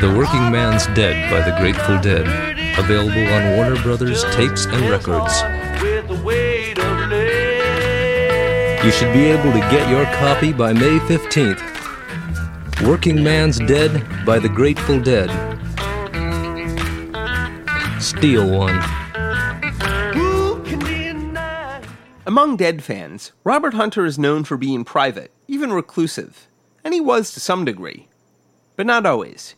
The 0.00 0.14
Working 0.16 0.50
Man's 0.50 0.86
Dead 0.96 1.30
by 1.30 1.42
the 1.48 1.54
Grateful 1.60 2.00
Dead. 2.00 2.26
Available 2.78 3.26
on 3.34 3.56
Warner 3.56 3.80
Brothers 3.82 4.24
tapes 4.34 4.64
and 4.64 4.88
records. 4.88 5.42
With 5.82 6.08
the 6.08 6.18
way 6.24 6.72
to 6.72 7.06
live. 7.08 8.84
You 8.86 8.90
should 8.90 9.12
be 9.12 9.26
able 9.26 9.52
to 9.52 9.60
get 9.70 9.90
your 9.90 10.06
copy 10.16 10.54
by 10.54 10.72
May 10.72 10.98
15th. 11.00 11.60
Working 12.88 13.22
Man's 13.22 13.58
Dead 13.58 14.02
by 14.24 14.38
the 14.38 14.48
Grateful 14.48 14.98
Dead. 14.98 15.30
Steal 18.02 18.50
one. 18.50 18.74
Who 20.12 20.60
can 20.64 20.80
deny? 20.80 21.80
Among 22.26 22.56
Dead 22.56 22.82
fans, 22.82 23.30
Robert 23.44 23.74
Hunter 23.74 24.04
is 24.04 24.18
known 24.18 24.42
for 24.42 24.56
being 24.56 24.84
private, 24.84 25.30
even 25.46 25.72
reclusive, 25.72 26.48
and 26.82 26.92
he 26.92 27.00
was 27.00 27.30
to 27.32 27.38
some 27.38 27.64
degree. 27.64 28.08
But 28.74 28.86
not 28.86 29.06
always. 29.06 29.54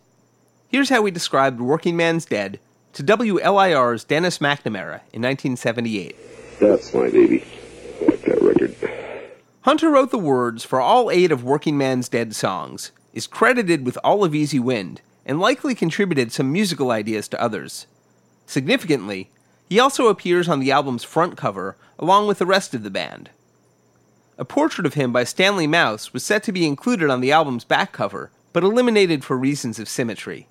Here's 0.69 0.91
how 0.91 1.03
he 1.07 1.11
described 1.11 1.59
Working 1.59 1.97
Man's 1.97 2.27
Dead 2.27 2.61
to 2.93 3.03
WLIR's 3.03 4.05
Dennis 4.05 4.39
McNamara 4.39 5.01
in 5.15 5.23
1978. 5.23 6.15
That's 6.61 6.93
my 6.93 7.09
baby. 7.09 7.45
I 8.03 8.05
like 8.05 8.23
that 8.25 8.43
record. 8.43 8.75
Hunter 9.63 9.89
wrote 9.89 10.11
the 10.11 10.19
words 10.19 10.65
for 10.65 10.83
all 10.83 11.11
eight 11.11 11.33
of 11.33 11.45
Working 11.45 11.79
Man's 11.79 12.11
Dead 12.11 12.35
songs, 12.37 12.93
is 13.15 13.27
credited 13.27 13.87
with 13.87 13.97
all 14.05 14.23
of 14.23 14.35
Easy 14.35 14.61
Wind, 14.61 15.01
and 15.25 15.41
likely 15.41 15.75
contributed 15.75 16.31
some 16.31 16.53
musical 16.53 16.91
ideas 16.91 17.27
to 17.29 17.41
others. 17.41 17.87
Significantly, 18.47 19.31
he 19.69 19.79
also 19.81 20.09
appears 20.09 20.49
on 20.49 20.61
the 20.61 20.71
album's 20.71 21.05
front 21.05 21.37
cover 21.37 21.77
along 21.99 22.27
with 22.27 22.39
the 22.39 22.47
rest 22.47 22.75
of 22.75 22.83
the 22.83 22.91
band. 22.91 23.31
A 24.37 24.45
portrait 24.45 24.87
of 24.87 24.95
him 24.95 25.13
by 25.13 25.25
Stanley 25.25 25.67
Mouse 25.67 26.13
was 26.13 26.25
set 26.25 26.43
to 26.45 26.53
be 26.53 26.67
included 26.67 27.09
on 27.09 27.21
the 27.21 27.33
album's 27.33 27.65
back 27.65 27.93
cover, 27.93 28.31
but 28.53 28.65
eliminated 28.65 29.25
for 29.25 29.37
reasons 29.37 29.79
of 29.79 29.89
symmetry. 29.89 30.49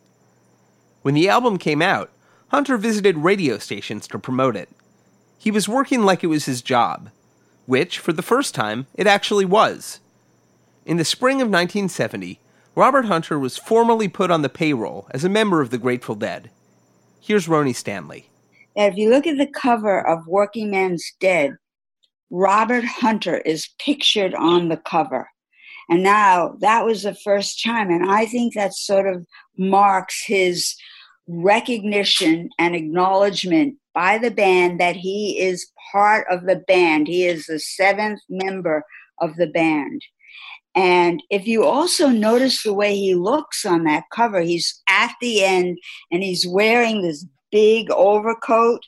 When 1.02 1.14
the 1.14 1.28
album 1.28 1.58
came 1.58 1.82
out, 1.82 2.10
Hunter 2.48 2.78
visited 2.78 3.18
radio 3.18 3.58
stations 3.58 4.08
to 4.08 4.20
promote 4.20 4.56
it. 4.56 4.70
He 5.38 5.52
was 5.52 5.68
working 5.68 6.04
like 6.04 6.24
it 6.24 6.28
was 6.28 6.46
his 6.46 6.62
job, 6.62 7.10
which, 7.66 8.00
for 8.00 8.14
the 8.14 8.22
first 8.22 8.56
time, 8.56 8.88
it 8.94 9.08
actually 9.08 9.44
was. 9.44 10.00
In 10.86 10.98
the 10.98 11.06
spring 11.06 11.38
of 11.38 11.48
1970, 11.48 12.40
Robert 12.76 13.06
Hunter 13.06 13.38
was 13.38 13.58
formally 13.58 14.08
put 14.08 14.32
on 14.32 14.42
the 14.42 14.50
payroll 14.50 15.08
as 15.12 15.24
a 15.24 15.30
member 15.30 15.62
of 15.62 15.70
the 15.70 15.78
Grateful 15.78 16.16
Dead. 16.16 16.50
Here's 17.26 17.48
Rhoney 17.48 17.74
Stanley. 17.74 18.28
Now, 18.76 18.88
if 18.88 18.98
you 18.98 19.10
look 19.10 19.26
at 19.26 19.38
the 19.38 19.48
cover 19.48 20.06
of 20.06 20.28
Working 20.28 20.70
Man's 20.72 21.10
Dead, 21.22 21.56
Robert 22.30 22.84
Hunter 22.84 23.38
is 23.38 23.70
pictured 23.80 24.36
on 24.36 24.68
the 24.68 24.76
cover. 24.76 25.30
And 25.90 26.04
now 26.04 26.58
that 26.60 26.84
was 26.84 27.04
the 27.04 27.16
first 27.16 27.64
time. 27.64 27.90
And 27.92 28.12
I 28.12 28.26
think 28.26 28.54
that 28.54 28.74
sort 28.74 29.08
of 29.08 29.26
marks 29.58 30.22
his 30.26 30.76
recognition 31.26 32.50
and 32.60 32.76
acknowledgement 32.76 33.78
by 33.94 34.18
the 34.18 34.32
band 34.32 34.82
that 34.82 34.98
he 34.98 35.40
is 35.40 35.72
part 35.94 36.28
of 36.30 36.44
the 36.44 36.58
band. 36.68 37.08
He 37.08 37.26
is 37.26 37.46
the 37.46 37.60
seventh 37.60 38.20
member 38.28 38.84
of 39.22 39.38
the 39.38 39.48
band. 39.48 40.02
And 40.76 41.22
if 41.30 41.48
you 41.48 41.64
also 41.64 42.10
notice 42.10 42.64
the 42.64 42.74
way 42.74 42.96
he 42.96 43.14
looks 43.14 43.66
on 43.66 43.84
that 43.84 44.06
cover, 44.12 44.42
he's 44.42 44.82
at 44.90 45.14
the 45.22 45.44
end 45.44 45.78
and 46.12 46.24
he's 46.24 46.48
wearing 46.48 47.02
this 47.02 47.26
big 47.52 47.92
overcoat 47.92 48.82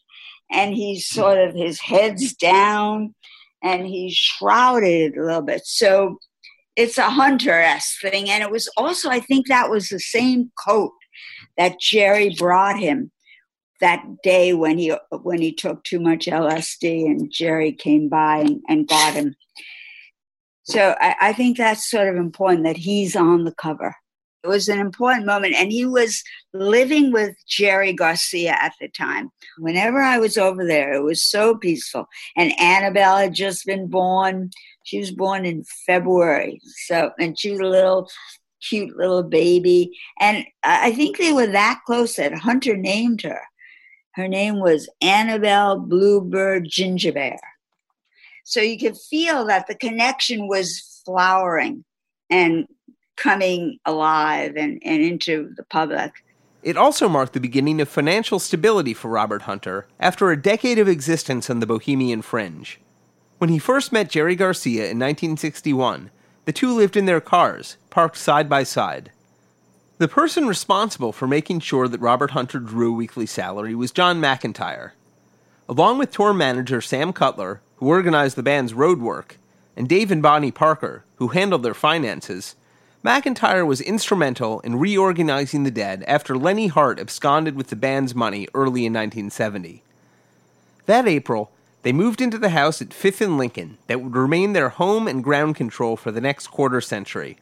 and 0.52 0.74
he's 0.74 1.08
hmm. 1.10 1.16
sort 1.16 1.38
of 1.38 1.54
his 1.54 1.80
head's 1.80 2.34
down 2.34 3.14
and 3.64 3.86
he's 3.86 4.16
shrouded 4.16 5.16
a 5.16 5.24
little 5.24 5.42
bit. 5.42 5.66
So 5.66 6.18
it's 6.76 6.98
a 6.98 7.10
hunter 7.10 7.54
esque 7.54 8.02
thing. 8.02 8.30
And 8.30 8.44
it 8.44 8.52
was 8.52 8.70
also, 8.78 9.10
I 9.10 9.20
think 9.20 9.48
that 9.48 9.70
was 9.70 9.90
the 9.90 10.00
same 10.00 10.52
coat 10.66 10.92
that 11.58 11.80
Jerry 11.80 12.36
brought 12.38 12.78
him 12.80 13.12
that 13.82 14.04
day 14.24 14.54
when 14.54 14.78
he 14.78 14.94
when 15.12 15.42
he 15.42 15.52
took 15.52 15.84
too 15.84 16.00
much 16.00 16.26
LSD 16.26 17.06
and 17.06 17.32
Jerry 17.32 17.72
came 17.72 18.08
by 18.10 18.38
and, 18.40 18.62
and 18.68 18.88
got 18.88 19.14
him. 19.14 19.36
So 20.66 20.96
I, 21.00 21.16
I 21.22 21.34
think 21.34 21.58
that's 21.58 21.90
sort 21.90 22.10
of 22.10 22.16
important 22.16 22.64
that 22.64 22.78
he's 22.78 23.16
on 23.16 23.46
the 23.46 23.54
cover. 23.54 23.96
It 24.44 24.48
was 24.48 24.68
an 24.70 24.80
important 24.80 25.26
moment, 25.26 25.56
and 25.56 25.72
he 25.72 25.88
was 25.88 26.24
living 26.54 27.12
with 27.12 27.36
Jerry 27.48 27.94
Garcia 27.94 28.56
at 28.60 28.74
the 28.80 28.88
time. 28.88 29.32
Whenever 29.58 30.00
I 30.00 30.20
was 30.20 30.38
over 30.38 30.64
there, 30.64 30.94
it 30.94 31.02
was 31.02 31.24
so 31.24 31.56
peaceful. 31.56 32.08
And 32.38 32.60
Annabelle 32.60 33.18
had 33.18 33.34
just 33.34 33.66
been 33.66 33.88
born. 33.88 34.52
She 34.84 35.00
was 35.00 35.10
born 35.10 35.46
in 35.46 35.64
February, 35.88 36.62
so 36.86 37.12
and 37.20 37.40
she 37.40 37.52
was 37.52 37.60
a 37.60 37.66
little 37.66 38.08
cute 38.62 38.96
little 38.96 39.24
baby. 39.24 39.98
And 40.20 40.46
I 40.64 40.92
think 40.92 41.18
they 41.18 41.34
were 41.34 41.48
that 41.48 41.82
close 41.86 42.16
that 42.16 42.34
Hunter 42.34 42.78
named 42.78 43.24
her. 43.24 43.42
Her 44.14 44.28
name 44.28 44.60
was 44.60 44.90
Annabelle 45.02 45.80
Bluebird 45.80 46.70
Gingerbear. 46.70 47.40
So 48.46 48.62
you 48.62 48.78
could 48.78 48.96
feel 48.96 49.46
that 49.46 49.68
the 49.68 49.76
connection 49.76 50.48
was 50.48 51.02
flowering 51.04 51.84
and 52.30 52.68
coming 53.18 53.80
alive 53.86 54.56
and, 54.56 54.82
and 54.86 55.02
into 55.02 55.52
the 55.58 55.64
public. 55.64 56.14
It 56.62 56.78
also 56.78 57.10
marked 57.10 57.34
the 57.34 57.40
beginning 57.40 57.82
of 57.82 57.90
financial 57.90 58.40
stability 58.40 58.94
for 58.94 59.10
Robert 59.10 59.44
Hunter 59.44 59.88
after 60.00 60.30
a 60.32 60.42
decade 60.42 60.80
of 60.80 60.88
existence 60.88 61.50
on 61.50 61.60
the 61.60 61.66
Bohemian 61.66 62.22
fringe. 62.22 62.80
When 63.40 63.50
he 63.50 63.60
first 63.60 63.92
met 63.92 64.10
Jerry 64.10 64.36
Garcia 64.36 64.84
in 64.84 65.00
1961, 65.00 66.12
the 66.46 66.54
two 66.54 66.72
lived 66.72 66.96
in 66.96 67.06
their 67.06 67.22
cars, 67.22 67.78
parked 67.90 68.18
side 68.18 68.48
by 68.48 68.64
side. 68.64 69.12
The 69.98 70.08
person 70.08 70.48
responsible 70.48 71.12
for 71.12 71.28
making 71.28 71.62
sure 71.62 71.88
that 71.88 72.02
Robert 72.02 72.32
Hunter 72.32 72.60
drew 72.60 72.92
a 72.92 72.96
weekly 72.96 73.26
salary 73.26 73.74
was 73.74 73.92
John 73.92 74.22
McIntyre. 74.22 74.92
Along 75.68 75.98
with 75.98 76.12
tour 76.12 76.34
manager 76.34 76.82
Sam 76.82 77.12
Cutler, 77.12 77.62
who 77.86 77.92
organized 77.92 78.36
the 78.36 78.42
band's 78.42 78.74
road 78.74 79.00
work, 79.00 79.38
and 79.78 79.88
Dave 79.88 80.10
and 80.10 80.20
Bonnie 80.20 80.50
Parker, 80.50 81.06
who 81.18 81.28
handled 81.28 81.62
their 81.62 81.76
finances, 81.76 82.56
McIntyre 83.04 83.64
was 83.64 83.80
instrumental 83.80 84.60
in 84.62 84.80
reorganizing 84.80 85.62
the 85.62 85.70
Dead 85.70 86.04
after 86.08 86.36
Lenny 86.36 86.66
Hart 86.66 87.00
absconded 87.00 87.56
with 87.56 87.68
the 87.68 87.76
band's 87.76 88.16
money 88.16 88.48
early 88.56 88.88
in 88.88 88.94
1970. 88.94 89.84
That 90.88 91.08
April, 91.08 91.52
they 91.84 91.94
moved 91.94 92.22
into 92.22 92.40
the 92.40 92.50
house 92.50 92.82
at 92.82 92.92
Fifth 92.92 93.22
and 93.22 93.38
Lincoln 93.38 93.78
that 93.86 94.02
would 94.02 94.16
remain 94.16 94.54
their 94.54 94.70
home 94.70 95.08
and 95.08 95.24
ground 95.24 95.56
control 95.56 95.96
for 95.96 96.10
the 96.10 96.20
next 96.20 96.48
quarter 96.48 96.82
century. 96.82 97.38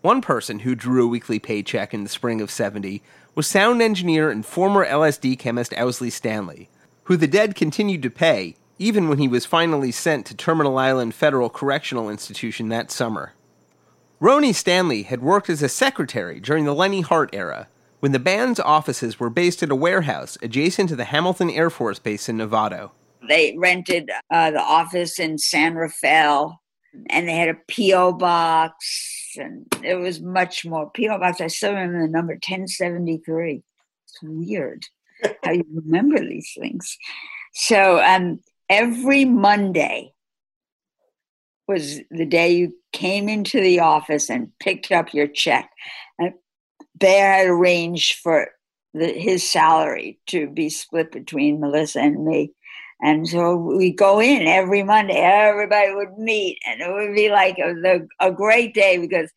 One 0.00 0.22
person 0.22 0.60
who 0.60 0.74
drew 0.74 1.04
a 1.04 1.08
weekly 1.08 1.38
paycheck 1.38 1.92
in 1.92 2.04
the 2.04 2.08
spring 2.08 2.40
of 2.40 2.50
70 2.50 3.02
was 3.34 3.46
sound 3.46 3.82
engineer 3.82 4.30
and 4.30 4.46
former 4.46 4.86
LSD 4.86 5.38
chemist 5.38 5.74
Owsley 5.76 6.08
Stanley, 6.08 6.70
who 7.04 7.18
the 7.18 7.26
dead 7.26 7.54
continued 7.54 8.02
to 8.04 8.08
pay 8.08 8.56
even 8.82 9.08
when 9.08 9.18
he 9.18 9.28
was 9.28 9.46
finally 9.46 9.92
sent 9.92 10.26
to 10.26 10.36
Terminal 10.36 10.76
Island 10.76 11.14
Federal 11.14 11.48
Correctional 11.48 12.10
Institution 12.10 12.68
that 12.68 12.90
summer. 12.90 13.32
Rhoney 14.20 14.54
Stanley 14.54 15.04
had 15.04 15.22
worked 15.22 15.48
as 15.48 15.62
a 15.62 15.68
secretary 15.68 16.40
during 16.40 16.64
the 16.64 16.74
Lenny 16.74 17.00
Hart 17.00 17.30
era, 17.32 17.68
when 18.00 18.10
the 18.10 18.18
band's 18.18 18.58
offices 18.58 19.20
were 19.20 19.30
based 19.30 19.62
at 19.62 19.70
a 19.70 19.76
warehouse 19.76 20.36
adjacent 20.42 20.88
to 20.88 20.96
the 20.96 21.04
Hamilton 21.04 21.48
Air 21.50 21.70
Force 21.70 22.00
Base 22.00 22.28
in 22.28 22.38
Novato. 22.38 22.90
They 23.28 23.54
rented 23.56 24.10
uh, 24.30 24.50
the 24.50 24.60
office 24.60 25.20
in 25.20 25.38
San 25.38 25.76
Rafael 25.76 26.60
and 27.08 27.28
they 27.28 27.36
had 27.36 27.48
a 27.48 27.58
P.O. 27.68 28.14
box, 28.14 29.34
and 29.36 29.66
it 29.82 29.94
was 29.94 30.20
much 30.20 30.66
more. 30.66 30.90
P.O. 30.90 31.18
box, 31.18 31.40
I 31.40 31.46
still 31.46 31.72
remember 31.72 32.02
the 32.02 32.12
number 32.12 32.34
1073. 32.34 33.62
It's 34.04 34.18
weird 34.22 34.84
how 35.42 35.52
you 35.52 35.64
remember 35.72 36.18
these 36.18 36.52
things. 36.58 36.98
So 37.54 38.02
um, 38.02 38.40
every 38.72 39.26
Monday 39.26 40.14
was 41.68 42.00
the 42.10 42.24
day 42.24 42.50
you 42.50 42.74
came 42.94 43.28
into 43.28 43.60
the 43.60 43.80
office 43.80 44.30
and 44.30 44.50
picked 44.60 44.90
up 44.90 45.12
your 45.12 45.26
check. 45.26 45.70
And 46.18 46.32
Bear 46.94 47.34
had 47.34 47.46
arranged 47.48 48.14
for 48.20 48.48
the, 48.94 49.08
his 49.08 49.48
salary 49.48 50.18
to 50.28 50.48
be 50.48 50.70
split 50.70 51.12
between 51.12 51.60
Melissa 51.60 52.00
and 52.00 52.24
me. 52.24 52.52
And 53.02 53.28
so 53.28 53.56
we 53.56 53.92
go 53.92 54.20
in 54.20 54.46
every 54.46 54.82
Monday, 54.82 55.18
everybody 55.18 55.92
would 55.92 56.16
meet, 56.16 56.58
and 56.66 56.80
it 56.80 56.90
would 56.90 57.14
be 57.14 57.28
like 57.28 57.58
a, 57.58 58.00
a 58.20 58.32
great 58.32 58.72
day 58.72 58.96
because 58.96 59.30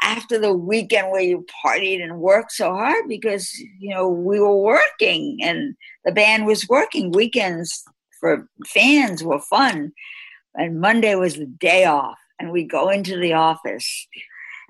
after 0.00 0.38
the 0.38 0.52
weekend 0.54 1.10
where 1.10 1.20
you 1.20 1.44
partied 1.64 2.02
and 2.02 2.20
worked 2.20 2.52
so 2.52 2.72
hard 2.72 3.08
because 3.08 3.52
you 3.80 3.92
know 3.92 4.08
we 4.08 4.38
were 4.40 4.56
working 4.56 5.38
and 5.42 5.74
the 6.04 6.12
band 6.12 6.46
was 6.46 6.68
working 6.68 7.10
weekends 7.10 7.84
for 8.20 8.48
fans 8.66 9.22
were 9.22 9.40
fun 9.40 9.92
and 10.54 10.80
monday 10.80 11.14
was 11.14 11.34
the 11.34 11.46
day 11.46 11.84
off 11.84 12.18
and 12.38 12.50
we'd 12.50 12.70
go 12.70 12.88
into 12.88 13.16
the 13.16 13.32
office 13.32 14.06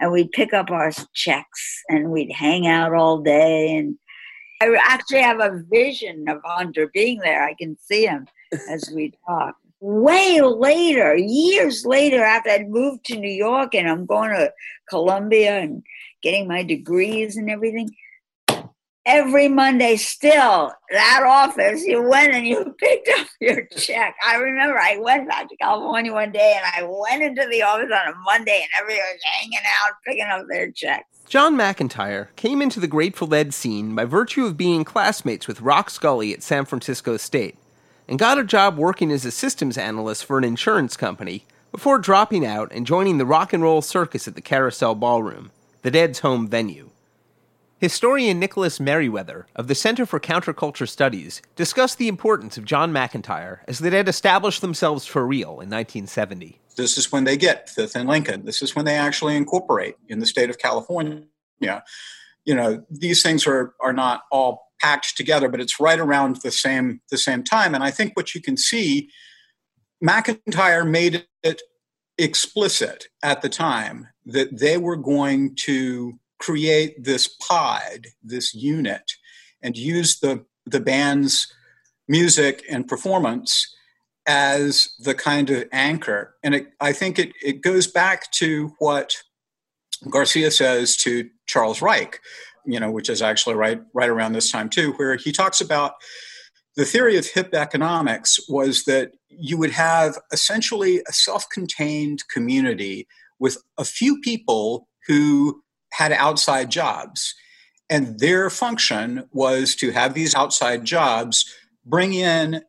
and 0.01 0.13
we'd 0.13 0.31
pick 0.33 0.53
up 0.53 0.71
our 0.71 0.93
checks 1.15 1.83
and 1.89 2.11
we'd 2.11 2.33
hang 2.33 2.67
out 2.67 2.95
all 2.95 3.19
day 3.21 3.77
and 3.77 3.97
i 4.61 4.77
actually 4.87 5.23
have 5.23 5.41
a 5.41 5.63
vision 5.71 6.29
of 6.29 6.41
hunter 6.45 6.91
being 6.93 7.19
there 7.21 7.45
i 7.45 7.55
can 7.55 7.77
see 7.79 8.07
him 8.07 8.27
as 8.71 8.91
we 8.95 9.13
talk. 9.27 9.57
Way 9.81 10.41
later, 10.41 11.15
years 11.17 11.87
later, 11.87 12.23
after 12.23 12.51
I'd 12.51 12.69
moved 12.69 13.05
to 13.07 13.17
New 13.17 13.31
York 13.31 13.75
and 13.75 13.89
I'm 13.89 14.07
going 14.07 14.31
to 14.31 14.53
Columbia 14.89 15.61
and 15.61 15.85
getting 16.21 16.49
my 16.49 16.65
degrees 16.65 17.37
and 17.37 17.49
everything, 17.49 17.89
every 19.09 19.49
Monday, 19.49 19.97
still 19.97 20.71
that 20.90 21.23
office, 21.27 21.83
you 21.85 22.07
went 22.07 22.35
and 22.35 22.47
you 22.47 22.77
picked 22.79 23.09
up 23.18 23.27
your 23.40 23.64
check. 23.66 24.14
I 24.25 24.37
remember 24.37 24.79
I 24.79 24.99
went 24.99 25.27
back 25.27 25.49
to 25.49 25.57
California 25.57 26.12
one 26.12 26.31
day 26.31 26.61
and 26.62 26.64
I 26.77 26.87
went 26.87 27.23
into 27.23 27.49
the 27.51 27.62
office 27.62 27.90
on 27.90 28.12
a 28.12 28.16
Monday 28.18 28.61
and 28.62 28.71
everybody 28.79 29.01
was 29.01 29.23
hanging 29.25 29.59
out 29.83 29.92
picking 30.07 30.27
up 30.31 30.47
their 30.49 30.71
checks. 30.71 31.07
John 31.27 31.57
McIntyre 31.57 32.29
came 32.37 32.62
into 32.62 32.81
the 32.81 32.87
Grateful 32.87 33.27
Dead 33.27 33.53
scene 33.53 33.94
by 33.94 34.05
virtue 34.05 34.44
of 34.44 34.57
being 34.57 34.85
classmates 34.85 35.49
with 35.49 35.62
Rock 35.62 35.90
Scully 35.90 36.33
at 36.33 36.42
San 36.42 36.66
Francisco 36.66 37.16
State 37.16 37.57
and 38.07 38.18
got 38.18 38.38
a 38.38 38.44
job 38.44 38.77
working 38.77 39.11
as 39.11 39.25
a 39.25 39.31
systems 39.31 39.79
analyst 39.79 40.25
for 40.25 40.38
an 40.38 40.44
insurance 40.44 40.97
company 40.97 41.44
before 41.73 41.99
dropping 41.99 42.47
out 42.47 42.71
and 42.73 42.87
joining 42.87 43.18
the 43.18 43.27
rock 43.27 43.53
and 43.53 43.62
roll 43.62 43.83
circus 43.83 44.29
at 44.29 44.35
the 44.35 44.40
Carousel 44.40 44.94
Ballroom, 44.94 45.51
the 45.83 45.90
Dead's 45.90 46.21
home 46.21 46.49
venue. 46.49 46.90
Historian 47.81 48.41
Nicholas 48.41 48.81
Meriwether 48.81 49.47
of 49.55 49.69
the 49.69 49.75
Center 49.75 50.05
for 50.05 50.19
Counterculture 50.19 50.88
Studies 50.88 51.41
discussed 51.55 51.99
the 51.99 52.09
importance 52.09 52.59
of 52.59 52.64
John 52.64 52.93
McIntyre 52.93 53.61
as 53.69 53.79
the 53.79 53.91
Dead 53.91 54.09
established 54.09 54.62
themselves 54.62 55.07
for 55.07 55.25
real 55.25 55.61
in 55.61 55.71
1970. 55.71 56.59
This 56.77 56.98
is 56.98 57.13
when 57.13 57.23
they 57.23 57.37
get 57.37 57.71
Fifth 57.71 57.94
and 57.94 58.09
Lincoln. 58.09 58.44
This 58.44 58.63
is 58.63 58.75
when 58.75 58.85
they 58.85 58.96
actually 58.96 59.37
incorporate 59.37 59.94
in 60.09 60.19
the 60.19 60.27
state 60.27 60.50
of 60.50 60.59
California. 60.59 61.23
You 61.61 62.55
know, 62.55 62.85
these 62.90 63.23
things 63.23 63.46
are, 63.46 63.75
are 63.81 63.92
not 63.92 64.25
all 64.33 64.73
packed 64.81 65.17
together, 65.17 65.48
but 65.48 65.61
it's 65.61 65.79
right 65.79 66.00
around 66.00 66.38
the 66.42 66.50
same 66.50 67.00
the 67.11 67.19
same 67.19 67.44
time. 67.44 67.77
And 67.77 67.85
I 67.85 67.92
think 67.92 68.17
what 68.17 68.35
you 68.35 68.40
can 68.40 68.57
see, 68.57 69.09
McIntyre 70.05 70.88
made 70.88 71.27
it 71.44 71.63
explicit 72.17 73.07
at 73.23 73.42
the 73.42 73.48
time 73.48 74.09
that 74.27 74.59
they 74.59 74.79
were 74.79 74.96
going 74.96 75.55
to 75.57 76.19
create 76.39 77.05
this 77.05 77.29
pod, 77.29 78.09
this 78.23 78.55
unit, 78.55 79.13
and 79.63 79.77
use 79.77 80.21
the 80.21 80.45
the 80.67 80.81
band's 80.81 81.53
music 82.09 82.63
and 82.69 82.87
performance 82.89 83.75
as 84.27 84.91
the 84.99 85.15
kind 85.15 85.49
of 85.51 85.65
anchor. 85.73 86.35
And 86.43 86.55
it, 86.55 86.69
I 86.81 86.93
think 86.93 87.19
it, 87.19 87.33
it 87.43 87.63
goes 87.63 87.87
back 87.87 88.31
to 88.33 88.75
what 88.79 89.17
Garcia 90.11 90.51
says 90.51 90.97
to 90.99 91.29
Charles 91.47 91.81
Reich, 91.81 92.21
you 92.67 92.79
know, 92.79 92.91
which 92.91 93.09
is 93.09 93.23
actually 93.23 93.55
right 93.55 93.81
right 93.95 94.11
around 94.11 94.33
this 94.33 94.51
time 94.51 94.69
too, 94.69 94.93
where 94.93 95.17
he 95.17 95.33
talks 95.33 95.61
about 95.61 95.95
the 96.77 96.85
theory 96.85 97.17
of 97.17 97.27
hip 97.27 97.55
economics 97.55 98.39
was 98.49 98.85
that 98.85 99.13
you 99.29 99.59
would 99.59 99.73
have 99.73 100.17
essentially 100.33 101.03
a 101.09 101.13
self-contained 101.13 102.23
community 102.33 103.09
with 103.41 103.59
a 103.79 103.85
few 103.85 104.21
people 104.21 104.89
who 105.07 105.61
had 105.91 106.13
outside 106.13 106.71
jobs. 106.71 107.35
And 107.91 108.19
their 108.19 108.51
function 108.51 109.29
was 109.33 109.75
to 109.77 109.91
have 109.93 110.15
these 110.15 110.35
outside 110.35 110.85
jobs 110.85 111.55
bring 111.87 112.13
in 112.15 112.63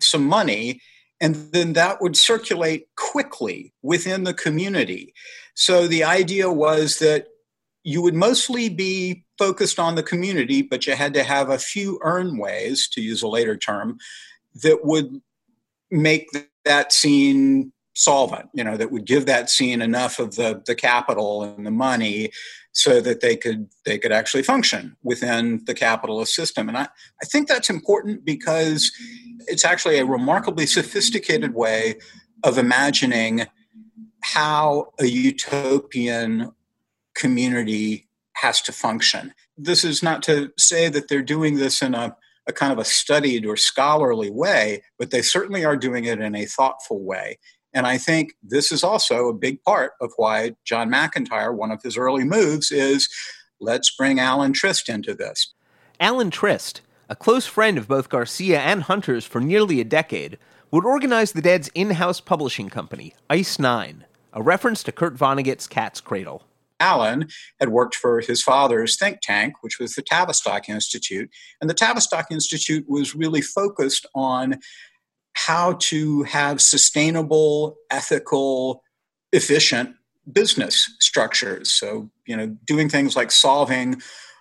some 0.00 0.24
money 0.24 0.80
and 1.20 1.34
then 1.52 1.72
that 1.72 2.00
would 2.00 2.16
circulate 2.16 2.88
quickly 2.96 3.72
within 3.82 4.24
the 4.24 4.34
community. 4.34 5.14
So 5.54 5.86
the 5.86 6.04
idea 6.04 6.52
was 6.52 6.98
that 6.98 7.28
you 7.84 8.02
would 8.02 8.14
mostly 8.14 8.68
be 8.68 9.24
focused 9.38 9.78
on 9.78 9.94
the 9.94 10.02
community, 10.02 10.60
but 10.60 10.86
you 10.86 10.94
had 10.94 11.14
to 11.14 11.22
have 11.22 11.48
a 11.48 11.58
few 11.58 11.98
earn 12.02 12.36
ways, 12.36 12.88
to 12.88 13.00
use 13.00 13.22
a 13.22 13.28
later 13.28 13.56
term, 13.56 13.98
that 14.62 14.84
would 14.84 15.20
make 15.90 16.28
that 16.64 16.92
scene 16.92 17.72
solvent, 17.96 18.50
you 18.52 18.62
know, 18.62 18.76
that 18.76 18.92
would 18.92 19.06
give 19.06 19.26
that 19.26 19.50
scene 19.50 19.82
enough 19.82 20.18
of 20.18 20.36
the 20.36 20.62
the 20.66 20.74
capital 20.74 21.42
and 21.42 21.66
the 21.66 21.70
money 21.70 22.30
so 22.72 23.00
that 23.00 23.22
they 23.22 23.36
could 23.36 23.68
they 23.84 23.98
could 23.98 24.12
actually 24.12 24.42
function 24.42 24.96
within 25.02 25.64
the 25.64 25.74
capitalist 25.74 26.34
system. 26.34 26.68
And 26.68 26.76
I, 26.76 26.88
I 27.22 27.26
think 27.26 27.48
that's 27.48 27.70
important 27.70 28.24
because 28.24 28.92
it's 29.46 29.64
actually 29.64 29.98
a 29.98 30.04
remarkably 30.04 30.66
sophisticated 30.66 31.54
way 31.54 31.96
of 32.44 32.58
imagining 32.58 33.46
how 34.22 34.92
a 35.00 35.06
utopian 35.06 36.52
community 37.14 38.08
has 38.34 38.60
to 38.60 38.72
function. 38.72 39.32
This 39.56 39.84
is 39.84 40.02
not 40.02 40.22
to 40.24 40.52
say 40.58 40.88
that 40.90 41.08
they're 41.08 41.22
doing 41.22 41.56
this 41.56 41.80
in 41.80 41.94
a, 41.94 42.14
a 42.46 42.52
kind 42.52 42.72
of 42.72 42.78
a 42.78 42.84
studied 42.84 43.46
or 43.46 43.56
scholarly 43.56 44.30
way, 44.30 44.82
but 44.98 45.10
they 45.10 45.22
certainly 45.22 45.64
are 45.64 45.76
doing 45.76 46.04
it 46.04 46.20
in 46.20 46.34
a 46.34 46.44
thoughtful 46.44 47.02
way. 47.02 47.38
And 47.76 47.86
I 47.86 47.98
think 47.98 48.32
this 48.42 48.72
is 48.72 48.82
also 48.82 49.28
a 49.28 49.34
big 49.34 49.62
part 49.62 49.92
of 50.00 50.10
why 50.16 50.56
John 50.64 50.88
McIntyre, 50.90 51.54
one 51.54 51.70
of 51.70 51.82
his 51.82 51.98
early 51.98 52.24
moves, 52.24 52.72
is 52.72 53.06
let's 53.60 53.94
bring 53.94 54.18
Alan 54.18 54.54
Trist 54.54 54.88
into 54.88 55.12
this. 55.12 55.52
Alan 56.00 56.30
Trist, 56.30 56.80
a 57.10 57.14
close 57.14 57.44
friend 57.44 57.76
of 57.76 57.86
both 57.86 58.08
Garcia 58.08 58.60
and 58.60 58.84
Hunter's 58.84 59.26
for 59.26 59.42
nearly 59.42 59.78
a 59.78 59.84
decade, 59.84 60.38
would 60.70 60.86
organize 60.86 61.32
the 61.32 61.42
Dead's 61.42 61.68
in 61.74 61.90
house 61.90 62.18
publishing 62.18 62.70
company, 62.70 63.14
Ice 63.28 63.58
Nine, 63.58 64.06
a 64.32 64.42
reference 64.42 64.82
to 64.84 64.90
Kurt 64.90 65.14
Vonnegut's 65.14 65.66
Cat's 65.66 66.00
Cradle. 66.00 66.44
Alan 66.80 67.28
had 67.60 67.70
worked 67.70 67.94
for 67.94 68.20
his 68.20 68.42
father's 68.42 68.96
think 68.96 69.20
tank, 69.22 69.54
which 69.62 69.78
was 69.78 69.94
the 69.94 70.02
Tavistock 70.02 70.68
Institute. 70.68 71.30
And 71.60 71.70
the 71.70 71.74
Tavistock 71.74 72.26
Institute 72.30 72.84
was 72.88 73.14
really 73.14 73.40
focused 73.40 74.06
on 74.14 74.60
how 75.36 75.74
to 75.74 76.22
have 76.22 76.62
sustainable, 76.62 77.76
ethical, 77.90 78.82
efficient 79.32 79.94
business 80.32 80.90
structures. 80.98 81.74
So, 81.74 82.10
you 82.26 82.34
know, 82.34 82.56
doing 82.64 82.88
things 82.88 83.14
like 83.14 83.30
solving 83.30 84.00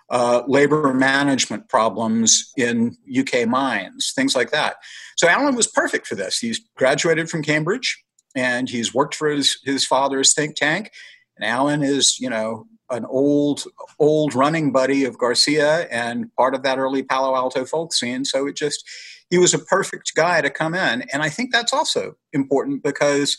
uh, 0.10 0.44
labor 0.48 0.94
management 0.94 1.68
problems 1.68 2.50
in 2.56 2.96
UK 3.14 3.46
mines, 3.46 4.14
things 4.16 4.36
like 4.36 4.52
that. 4.52 4.78
So, 5.18 5.28
Alan 5.28 5.56
was 5.56 5.68
perfect 5.68 6.08
for 6.08 6.16
this. 6.16 6.40
He's 6.40 6.62
graduated 6.78 7.30
from 7.30 7.44
Cambridge 7.44 8.02
and 8.34 8.70
he's 8.70 8.94
worked 8.94 9.16
for 9.16 9.28
his, 9.30 9.58
his 9.66 9.86
father's 9.86 10.34
think 10.34 10.56
tank. 10.56 10.92
And 11.36 11.46
Alan 11.46 11.84
is, 11.84 12.22
you 12.22 12.30
know, 12.30 12.68
an 12.90 13.04
old, 13.04 13.66
old 14.00 14.34
running 14.34 14.72
buddy 14.72 15.04
of 15.04 15.18
Garcia 15.18 15.88
and 15.92 16.34
part 16.36 16.56
of 16.56 16.64
that 16.64 16.78
early 16.78 17.04
Palo 17.04 17.36
Alto 17.36 17.66
folk 17.66 17.94
scene. 17.94 18.24
So 18.24 18.48
it 18.48 18.56
just, 18.56 18.88
he 19.36 19.40
was 19.40 19.54
a 19.54 19.60
perfect 19.60 20.16
guy 20.16 20.40
to 20.40 20.50
come 20.50 20.74
in. 20.74 21.02
And 21.12 21.22
I 21.22 21.28
think 21.28 21.52
that's 21.52 21.74
also 21.74 22.16
important 22.32 22.84
because 22.84 23.38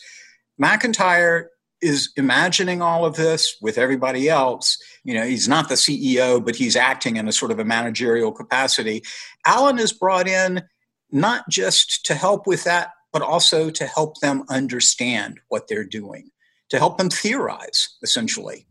McIntyre 0.61 1.45
is 1.81 2.11
imagining 2.15 2.83
all 2.83 3.03
of 3.03 3.15
this 3.15 3.57
with 3.63 3.79
everybody 3.79 4.29
else. 4.29 4.77
You 5.03 5.15
know, 5.15 5.25
he's 5.25 5.47
not 5.47 5.69
the 5.69 5.75
CEO, 5.75 6.43
but 6.45 6.55
he's 6.55 6.75
acting 6.75 7.17
in 7.17 7.27
a 7.27 7.31
sort 7.31 7.49
of 7.49 7.57
a 7.57 7.65
managerial 7.65 8.31
capacity. 8.31 9.01
Alan 9.43 9.79
is 9.79 9.91
brought 9.91 10.27
in 10.27 10.61
not 11.11 11.49
just 11.49 12.05
to 12.05 12.13
help 12.13 12.45
with 12.45 12.63
that, 12.65 12.91
but 13.11 13.23
also 13.23 13.71
to 13.71 13.87
help 13.87 14.19
them 14.19 14.43
understand 14.49 15.39
what 15.47 15.67
they're 15.67 15.83
doing, 15.83 16.29
to 16.69 16.77
help 16.77 16.99
them 16.99 17.09
theorize, 17.09 17.89
essentially 18.03 18.67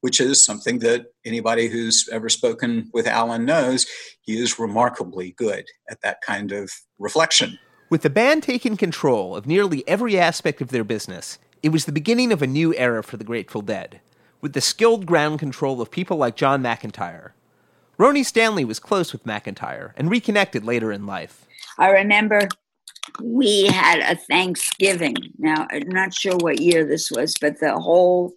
which 0.00 0.20
is 0.20 0.42
something 0.42 0.78
that 0.80 1.06
anybody 1.24 1.68
who's 1.68 2.08
ever 2.12 2.28
spoken 2.28 2.90
with 2.92 3.06
Alan 3.06 3.44
knows. 3.44 3.86
He 4.20 4.38
is 4.40 4.58
remarkably 4.58 5.32
good 5.32 5.64
at 5.90 6.00
that 6.02 6.20
kind 6.20 6.52
of 6.52 6.70
reflection. 6.98 7.58
With 7.88 8.02
the 8.02 8.10
band 8.10 8.42
taking 8.42 8.76
control 8.76 9.36
of 9.36 9.46
nearly 9.46 9.86
every 9.88 10.18
aspect 10.18 10.60
of 10.60 10.68
their 10.68 10.84
business, 10.84 11.38
it 11.62 11.70
was 11.70 11.84
the 11.84 11.92
beginning 11.92 12.32
of 12.32 12.42
a 12.42 12.46
new 12.46 12.74
era 12.74 13.02
for 13.02 13.16
the 13.16 13.24
Grateful 13.24 13.62
Dead, 13.62 14.00
with 14.40 14.52
the 14.52 14.60
skilled 14.60 15.06
ground 15.06 15.38
control 15.38 15.80
of 15.80 15.90
people 15.90 16.16
like 16.16 16.36
John 16.36 16.62
McIntyre. 16.62 17.30
Rhoney 17.98 18.24
Stanley 18.24 18.64
was 18.64 18.78
close 18.78 19.12
with 19.12 19.24
McIntyre 19.24 19.92
and 19.96 20.10
reconnected 20.10 20.64
later 20.64 20.92
in 20.92 21.06
life. 21.06 21.46
I 21.78 21.90
remember 21.90 22.48
we 23.22 23.66
had 23.66 24.00
a 24.00 24.16
Thanksgiving. 24.16 25.16
Now, 25.38 25.66
I'm 25.70 25.88
not 25.88 26.12
sure 26.12 26.36
what 26.36 26.60
year 26.60 26.84
this 26.84 27.10
was, 27.10 27.34
but 27.40 27.60
the 27.60 27.78
whole 27.78 28.34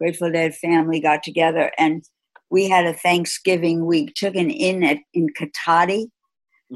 Grateful 0.00 0.32
Dead 0.32 0.54
family 0.54 1.00
got 1.00 1.22
together 1.22 1.70
and 1.76 2.02
we 2.50 2.68
had 2.68 2.84
a 2.84 2.92
Thanksgiving. 2.92 3.86
We 3.86 4.06
took 4.06 4.34
an 4.34 4.50
inn 4.50 4.82
at, 4.82 4.98
in 5.14 5.28
Cotati, 5.28 6.06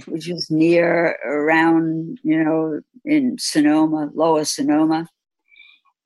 which 0.07 0.29
is 0.29 0.51
near 0.51 1.19
around, 1.25 2.19
you 2.23 2.43
know, 2.43 2.81
in 3.05 3.37
Sonoma, 3.39 4.11
Lower 4.15 4.45
Sonoma. 4.45 5.09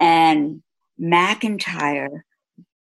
And 0.01 0.63
McIntyre 1.01 2.21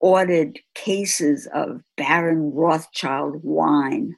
ordered 0.01 0.59
cases 0.75 1.49
of 1.55 1.81
Baron 1.97 2.53
Rothschild 2.53 3.41
wine. 3.43 4.15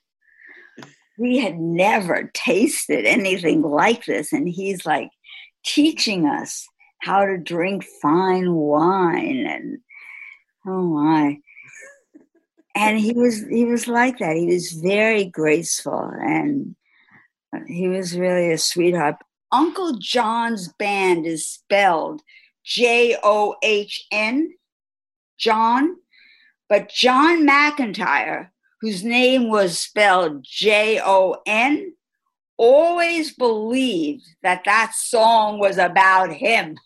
We 1.19 1.39
had 1.39 1.59
never 1.59 2.31
tasted 2.35 3.05
anything 3.05 3.63
like 3.63 4.05
this. 4.05 4.33
And 4.33 4.49
he's 4.49 4.85
like 4.85 5.11
teaching 5.65 6.27
us 6.27 6.67
how 7.01 7.25
to 7.25 7.39
drink 7.39 7.85
fine 8.03 8.53
wine 8.55 9.47
and 9.47 9.79
Oh 10.69 10.83
my. 10.83 11.39
And 12.75 12.99
he 12.99 13.13
was 13.13 13.43
he 13.49 13.65
was 13.65 13.89
like 13.89 14.19
that. 14.19 14.37
He 14.37 14.47
was 14.47 14.73
very 14.73 15.25
graceful 15.25 15.99
and 15.99 16.77
he 17.67 17.89
was 17.89 18.19
really 18.19 18.53
a 18.53 18.59
sweetheart. 18.59 19.17
Uncle 19.51 19.95
John's 19.95 20.69
band 20.75 21.25
is 21.25 21.47
spelled 21.47 22.21
J 22.65 23.17
O 23.23 23.57
H 23.63 24.07
N, 24.13 24.53
John, 25.39 25.97
but 26.69 26.91
John 26.91 27.47
McIntyre, 27.47 28.51
whose 28.83 29.03
name 29.03 29.49
was 29.49 29.79
spelled 29.79 30.45
J 30.45 31.01
O 31.03 31.41
N, 31.47 31.95
always 32.59 33.35
believed 33.35 34.27
that 34.43 34.65
that 34.67 34.93
song 34.95 35.59
was 35.59 35.79
about 35.79 36.31
him, 36.31 36.77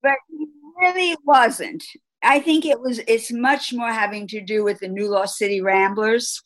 but 0.00 0.14
he 0.30 0.46
really 0.80 1.16
wasn't. 1.24 1.82
I 2.22 2.40
think 2.40 2.64
it 2.64 2.80
was 2.80 3.00
it's 3.06 3.32
much 3.32 3.72
more 3.72 3.92
having 3.92 4.26
to 4.28 4.40
do 4.40 4.64
with 4.64 4.80
the 4.80 4.88
New 4.88 5.08
Lost 5.08 5.36
City 5.36 5.60
Ramblers. 5.60 6.40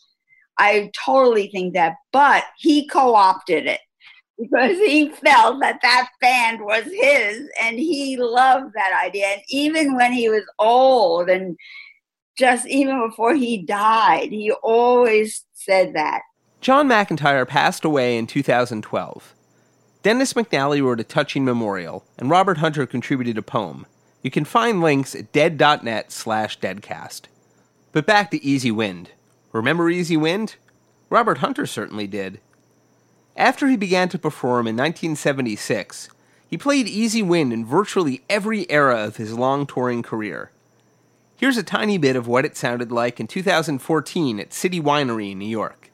I 0.58 0.90
totally 1.04 1.48
think 1.48 1.74
that, 1.74 1.96
but 2.12 2.44
he 2.58 2.88
co-opted 2.88 3.66
it 3.66 3.80
because 4.38 4.76
he 4.78 5.10
felt 5.10 5.60
that 5.60 5.80
that 5.82 6.08
band 6.20 6.60
was 6.62 6.84
his 6.84 7.48
and 7.60 7.78
he 7.78 8.16
loved 8.16 8.72
that 8.74 9.02
idea. 9.04 9.26
And 9.26 9.42
even 9.48 9.94
when 9.96 10.12
he 10.12 10.28
was 10.28 10.44
old 10.58 11.28
and 11.28 11.56
just 12.38 12.66
even 12.66 13.06
before 13.06 13.34
he 13.34 13.58
died, 13.58 14.30
he 14.30 14.50
always 14.62 15.44
said 15.52 15.94
that. 15.94 16.22
John 16.60 16.88
McIntyre 16.88 17.46
passed 17.46 17.84
away 17.84 18.16
in 18.16 18.26
2012. 18.26 19.34
Dennis 20.02 20.34
McNally 20.34 20.82
wrote 20.82 21.00
a 21.00 21.04
touching 21.04 21.44
memorial, 21.44 22.04
and 22.18 22.30
Robert 22.30 22.58
Hunter 22.58 22.86
contributed 22.86 23.36
a 23.38 23.42
poem. 23.42 23.86
You 24.26 24.30
can 24.32 24.44
find 24.44 24.80
links 24.80 25.14
at 25.14 25.30
dead.net 25.30 26.10
slash 26.10 26.58
deadcast. 26.58 27.26
But 27.92 28.06
back 28.06 28.32
to 28.32 28.44
Easy 28.44 28.72
Wind. 28.72 29.12
Remember 29.52 29.88
Easy 29.88 30.16
Wind? 30.16 30.56
Robert 31.10 31.38
Hunter 31.38 31.64
certainly 31.64 32.08
did. 32.08 32.40
After 33.36 33.68
he 33.68 33.76
began 33.76 34.08
to 34.08 34.18
perform 34.18 34.66
in 34.66 34.74
1976, 34.74 36.08
he 36.50 36.58
played 36.58 36.88
Easy 36.88 37.22
Wind 37.22 37.52
in 37.52 37.64
virtually 37.64 38.22
every 38.28 38.68
era 38.68 38.98
of 39.04 39.16
his 39.16 39.38
long 39.38 39.64
touring 39.64 40.02
career. 40.02 40.50
Here's 41.36 41.56
a 41.56 41.62
tiny 41.62 41.96
bit 41.96 42.16
of 42.16 42.26
what 42.26 42.44
it 42.44 42.56
sounded 42.56 42.90
like 42.90 43.20
in 43.20 43.28
2014 43.28 44.40
at 44.40 44.52
City 44.52 44.80
Winery 44.80 45.30
in 45.30 45.38
New 45.38 45.46
York. 45.46 45.92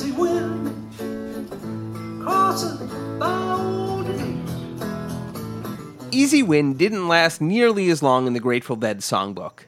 Easy 0.00 0.12
wind 0.12 0.66
Easy 6.10 6.42
Wind 6.42 6.78
didn't 6.78 7.06
last 7.06 7.42
nearly 7.42 7.90
as 7.90 8.02
long 8.02 8.26
in 8.26 8.32
the 8.32 8.40
Grateful 8.40 8.76
Dead 8.76 9.00
songbook. 9.00 9.66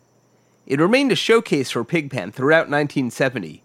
It 0.64 0.80
remained 0.80 1.12
a 1.12 1.16
showcase 1.16 1.70
for 1.72 1.84
Pigpen 1.84 2.32
throughout 2.32 2.70
1970, 2.70 3.62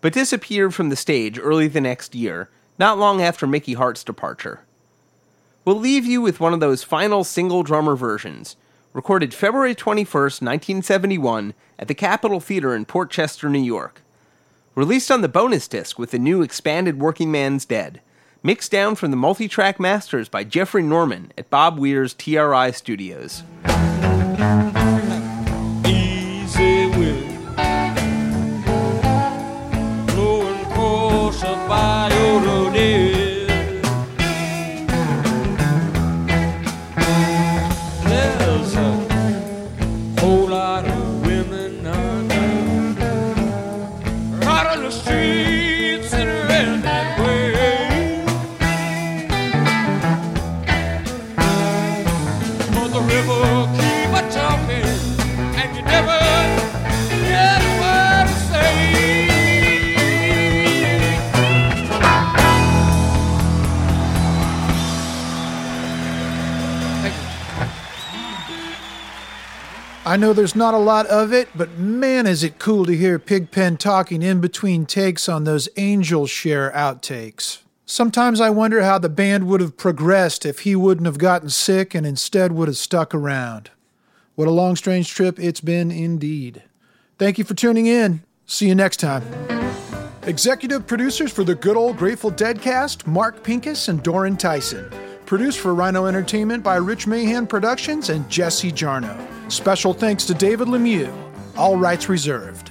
but 0.00 0.12
disappeared 0.12 0.74
from 0.74 0.88
the 0.88 0.96
stage 0.96 1.38
early 1.38 1.68
the 1.68 1.80
next 1.80 2.16
year, 2.16 2.50
not 2.80 2.98
long 2.98 3.22
after 3.22 3.46
Mickey 3.46 3.74
Hart's 3.74 4.02
departure. 4.02 4.62
We'll 5.64 5.78
leave 5.78 6.04
you 6.04 6.20
with 6.20 6.40
one 6.40 6.52
of 6.52 6.58
those 6.58 6.82
final 6.82 7.22
single 7.22 7.62
drummer 7.62 7.94
versions, 7.94 8.56
recorded 8.92 9.32
February 9.32 9.76
21, 9.76 10.04
1971, 10.20 11.54
at 11.78 11.86
the 11.86 11.94
Capitol 11.94 12.40
Theater 12.40 12.74
in 12.74 12.86
Port 12.86 13.08
Chester, 13.12 13.48
New 13.48 13.62
York 13.62 14.02
released 14.78 15.10
on 15.10 15.22
the 15.22 15.28
bonus 15.28 15.66
disc 15.66 15.98
with 15.98 16.12
the 16.12 16.18
new 16.20 16.40
expanded 16.40 17.00
Working 17.00 17.32
Man's 17.32 17.64
Dead, 17.64 18.00
mixed 18.44 18.70
down 18.70 18.94
from 18.94 19.10
the 19.10 19.16
multi 19.16 19.48
track 19.48 19.80
masters 19.80 20.28
by 20.28 20.44
Jeffrey 20.44 20.84
Norman 20.84 21.32
at 21.36 21.50
Bob 21.50 21.80
Weir's 21.80 22.14
TRI 22.14 22.70
Studios. 22.70 23.42
Know 70.18 70.32
there's 70.32 70.54
not 70.54 70.74
a 70.74 70.78
lot 70.78 71.06
of 71.06 71.32
it, 71.32 71.48
but 71.54 71.78
man, 71.78 72.26
is 72.26 72.44
it 72.44 72.58
cool 72.58 72.84
to 72.84 72.96
hear 72.96 73.18
Pigpen 73.18 73.78
talking 73.78 74.22
in 74.22 74.40
between 74.40 74.84
takes 74.84 75.28
on 75.28 75.44
those 75.44 75.68
Angel 75.76 76.26
Share 76.26 76.70
outtakes. 76.72 77.58
Sometimes 77.86 78.40
I 78.40 78.50
wonder 78.50 78.82
how 78.82 78.98
the 78.98 79.08
band 79.08 79.46
would 79.46 79.62
have 79.62 79.78
progressed 79.78 80.44
if 80.44 80.60
he 80.60 80.76
wouldn't 80.76 81.06
have 81.06 81.16
gotten 81.16 81.48
sick 81.48 81.94
and 81.94 82.06
instead 82.06 82.52
would 82.52 82.68
have 82.68 82.76
stuck 82.76 83.14
around. 83.14 83.70
What 84.34 84.46
a 84.46 84.50
long, 84.50 84.76
strange 84.76 85.08
trip 85.08 85.38
it's 85.38 85.62
been 85.62 85.90
indeed. 85.90 86.62
Thank 87.18 87.38
you 87.38 87.44
for 87.44 87.54
tuning 87.54 87.86
in. 87.86 88.22
See 88.46 88.68
you 88.68 88.74
next 88.74 88.98
time. 88.98 89.22
Executive 90.24 90.86
producers 90.86 91.32
for 91.32 91.44
the 91.44 91.54
good 91.54 91.76
old 91.76 91.96
Grateful 91.96 92.30
Dead 92.30 92.60
cast 92.60 93.06
Mark 93.06 93.42
Pincus 93.42 93.88
and 93.88 94.02
Doran 94.02 94.36
Tyson. 94.36 94.92
Produced 95.28 95.58
for 95.58 95.74
Rhino 95.74 96.06
Entertainment 96.06 96.62
by 96.62 96.76
Rich 96.76 97.06
Mahan 97.06 97.46
Productions 97.46 98.08
and 98.08 98.26
Jesse 98.30 98.72
Jarnow. 98.72 99.14
Special 99.52 99.92
thanks 99.92 100.24
to 100.24 100.32
David 100.32 100.68
Lemieux. 100.68 101.12
All 101.54 101.76
rights 101.76 102.08
reserved. 102.08 102.70